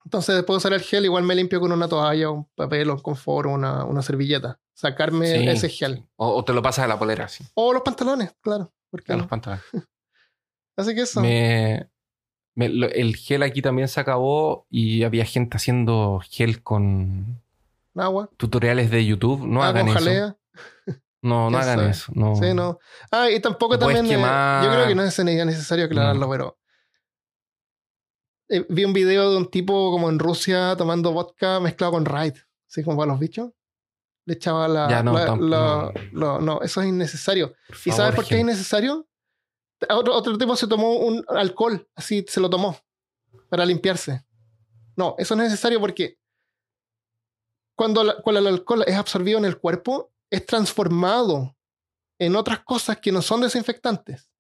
[0.05, 3.01] Entonces, después de usar el gel, igual me limpio con una toalla, un papel, un
[3.01, 4.59] confort, una, una servilleta.
[4.73, 6.07] Sacarme ese gel.
[6.17, 7.45] O, te lo pasas a la polera, sí.
[7.55, 8.73] O los pantalones, claro.
[8.89, 9.65] Porque los pantalones.
[10.77, 11.21] Así que eso.
[11.21, 11.91] Me,
[12.57, 17.43] el gel aquí también se acabó y había gente haciendo gel con
[17.95, 18.31] agua.
[18.37, 19.47] Tutoriales de YouTube.
[19.47, 20.39] No ah, hagan eso.
[21.23, 22.13] No, no hagan eso.
[22.15, 22.37] No.
[22.37, 22.79] Sí, no.
[23.11, 24.07] Ah, y tampoco también.
[24.07, 26.31] Eh, yo creo que no es necesario aclararlo, mm.
[26.31, 26.59] pero.
[28.49, 32.35] Eh, vi un video de un tipo como en Rusia tomando vodka mezclado con Raid,
[32.69, 33.51] así como para los bichos.
[34.25, 34.89] Le echaba la.
[34.89, 36.63] Ya, no, no.
[36.63, 37.55] eso es innecesario.
[37.85, 39.07] ¿Y sabes por qué es innecesario?
[39.91, 42.77] Otro, otro tipo se tomó un alcohol, así se lo tomó,
[43.49, 44.25] para limpiarse.
[44.97, 46.19] No, eso es necesario porque
[47.77, 51.57] cuando, cuando el alcohol es absorbido en el cuerpo, es transformado
[52.19, 54.31] en otras cosas que no son desinfectantes.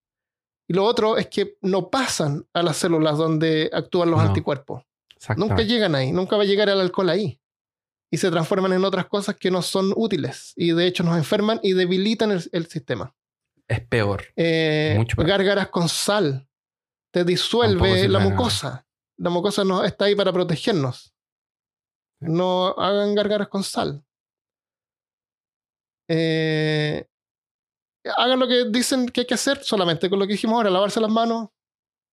[0.68, 4.82] Y lo otro es que no pasan a las células donde actúan los anticuerpos.
[5.36, 7.40] Nunca llegan ahí, nunca va a llegar el alcohol ahí.
[8.10, 10.52] Y se transforman en otras cosas que no son útiles.
[10.56, 13.14] Y de hecho nos enferman y debilitan el, sistema.
[13.68, 14.24] Es peor.
[14.36, 16.48] Eh, Mucho Gárgaras con sal.
[17.12, 18.86] Te disuelve la mucosa.
[19.18, 21.14] La mucosa no, está ahí para protegernos.
[22.20, 24.04] No hagan gárgaras con sal.
[26.08, 27.06] Eh,
[28.16, 31.00] hagan lo que dicen que hay que hacer, solamente con lo que dijimos ahora, lavarse
[31.00, 31.48] las manos,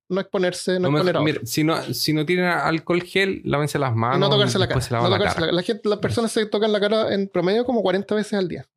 [0.10, 4.20] no exponerse, no, exponer si no Si no tienen alcohol gel, lávense las manos.
[4.20, 5.52] no tocarse la cara.
[5.52, 8.68] La, gente, las personas se tocan la cara en promedio como 40 veces al día.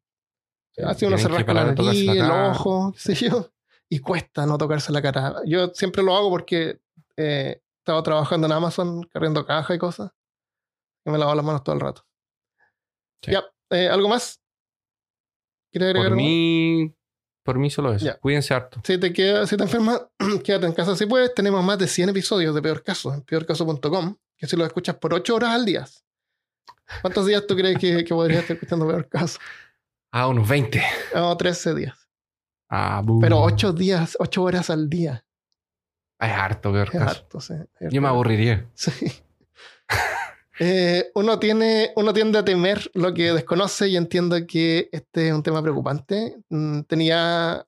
[0.84, 3.50] Así uno se rasca la nariz, el ojo, qué sé yo.
[3.88, 5.36] Y cuesta no tocarse la cara.
[5.46, 6.80] Yo siempre lo hago porque
[7.16, 10.10] eh, estaba trabajando en Amazon, cargando caja y cosas.
[11.04, 12.04] Y me lavo las manos todo el rato.
[13.22, 14.40] Ya, eh, ¿algo más?
[15.72, 16.94] por mí,
[17.44, 18.08] por mí solo eso.
[18.20, 18.80] Cuídense harto.
[18.84, 20.02] Si te, queda, si te enfermas,
[20.44, 21.34] quédate en casa si puedes.
[21.34, 25.14] Tenemos más de 100 episodios de Peor Caso en peorcaso.com, que si lo escuchas por
[25.14, 25.86] 8 horas al día.
[27.02, 29.38] ¿Cuántos días tú crees que, que podrías estar escuchando Peor Caso?
[30.18, 30.82] Ah, unos 20.
[31.14, 32.08] No, 13 días.
[32.70, 35.26] Ah, Pero 8 días, 8 horas al día.
[36.18, 37.52] Es harto, Peor es Harto, sí,
[37.90, 38.66] Yo me aburriría.
[38.72, 39.12] Sí.
[40.58, 45.34] Eh, uno, tiene, uno tiende a temer lo que desconoce y entiendo que este es
[45.34, 46.38] un tema preocupante.
[46.48, 47.66] Mm, tenía,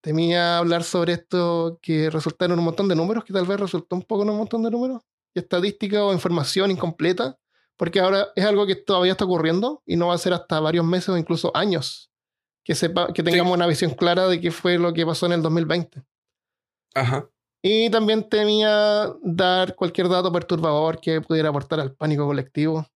[0.00, 4.04] temía hablar sobre esto que resultaron un montón de números, que tal vez resultó un
[4.04, 5.02] poco en un montón de números,
[5.34, 7.36] y estadística o información incompleta,
[7.78, 10.84] porque ahora es algo que todavía está ocurriendo y no va a ser hasta varios
[10.84, 12.10] meses o incluso años
[12.64, 15.42] que, sepa, que tengamos una visión clara de qué fue lo que pasó en el
[15.42, 16.02] 2020.
[16.94, 17.30] Ajá.
[17.62, 22.86] Y también temía dar cualquier dato perturbador que pudiera aportar al pánico colectivo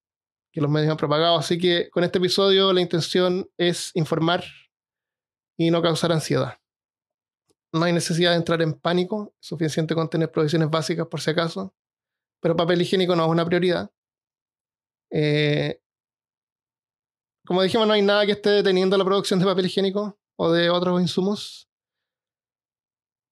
[0.53, 1.39] que los medios han propagado.
[1.39, 4.45] Así que con este episodio la intención es informar
[5.57, 6.59] y no causar ansiedad.
[7.72, 11.30] No hay necesidad de entrar en pánico, es suficiente con tener provisiones básicas por si
[11.30, 11.74] acaso,
[12.41, 13.91] pero papel higiénico no es una prioridad.
[15.12, 15.78] Eh,
[17.44, 20.70] como dijimos, no hay nada que esté deteniendo la producción de papel higiénico o de
[20.70, 21.68] otros insumos.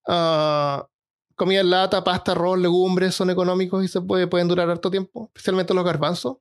[0.07, 0.83] Uh,
[1.35, 5.73] comida en lata, pasta, arroz, legumbres son económicos y se pueden durar harto tiempo, especialmente
[5.73, 6.37] los garbanzos,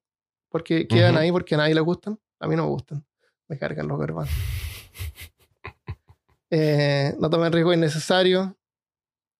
[0.49, 2.19] porque quedan ahí porque a nadie les gustan.
[2.39, 3.05] A mí no me gustan,
[3.47, 4.35] me cargan los garbanzos.
[6.51, 8.57] Eh, no tomen riesgo innecesario.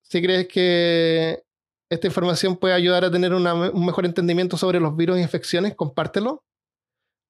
[0.03, 1.43] Si crees que
[1.89, 6.43] esta información puede ayudar a tener un mejor entendimiento sobre los virus e infecciones, compártelo.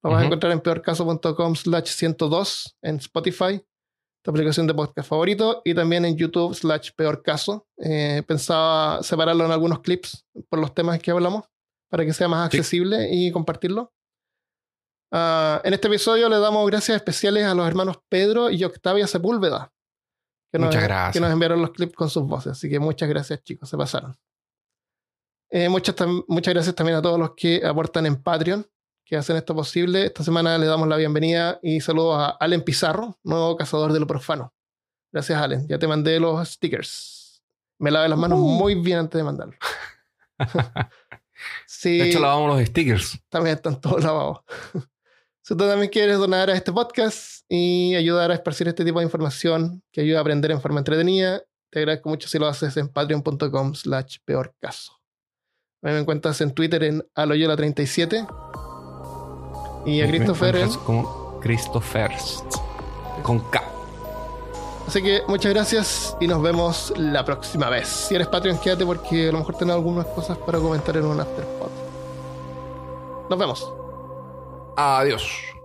[0.04, 3.62] Lo vas a encontrar en peorcaso.com slash 102 en Spotify
[4.22, 7.68] tu aplicación de podcast favorito y también en YouTube slash peor caso.
[7.78, 11.46] Eh, pensaba separarlo en algunos clips por los temas que hablamos
[11.90, 13.94] para que sea más accesible y compartirlo.
[15.12, 19.72] Ah, en este episodio le damos gracias especiales a los hermanos Pedro y Octavia Sepúlveda.
[20.52, 21.14] Que muchas gracias.
[21.14, 22.54] Que nos enviaron los clips con sus voces.
[22.54, 23.70] Así que muchas gracias, chicos.
[23.70, 24.18] Se pasaron.
[25.50, 25.96] Eh, muchas,
[26.28, 28.66] muchas gracias también a todos los que aportan en Patreon
[29.10, 30.06] que hacen esto posible.
[30.06, 34.06] Esta semana le damos la bienvenida y saludos a Allen Pizarro, nuevo cazador de lo
[34.06, 34.54] profano.
[35.12, 35.68] Gracias, Allen.
[35.68, 37.42] Ya te mandé los stickers.
[37.80, 38.44] Me lavé las manos uh.
[38.44, 39.56] muy bien antes de mandarlo.
[41.66, 43.18] sí, de hecho, lavamos los stickers.
[43.30, 44.42] También están todos lavados.
[45.42, 49.06] si tú también quieres donar a este podcast y ayudar a esparcir este tipo de
[49.06, 51.42] información que ayuda a aprender en forma entretenida,
[51.72, 54.99] te agradezco mucho si lo haces en patreon.com slash peor caso.
[55.82, 58.28] Me encuentras en Twitter en aloyola37
[59.86, 60.74] y a Christopher en...
[60.74, 62.12] Como Christopher.
[63.24, 63.64] Con K.
[64.88, 67.88] Así que muchas gracias y nos vemos la próxima vez.
[67.88, 71.20] Si eres Patreon, quédate porque a lo mejor tenés algunas cosas para comentar en un
[71.20, 71.70] afterpod.
[73.30, 73.72] Nos vemos.
[74.76, 75.59] Adiós.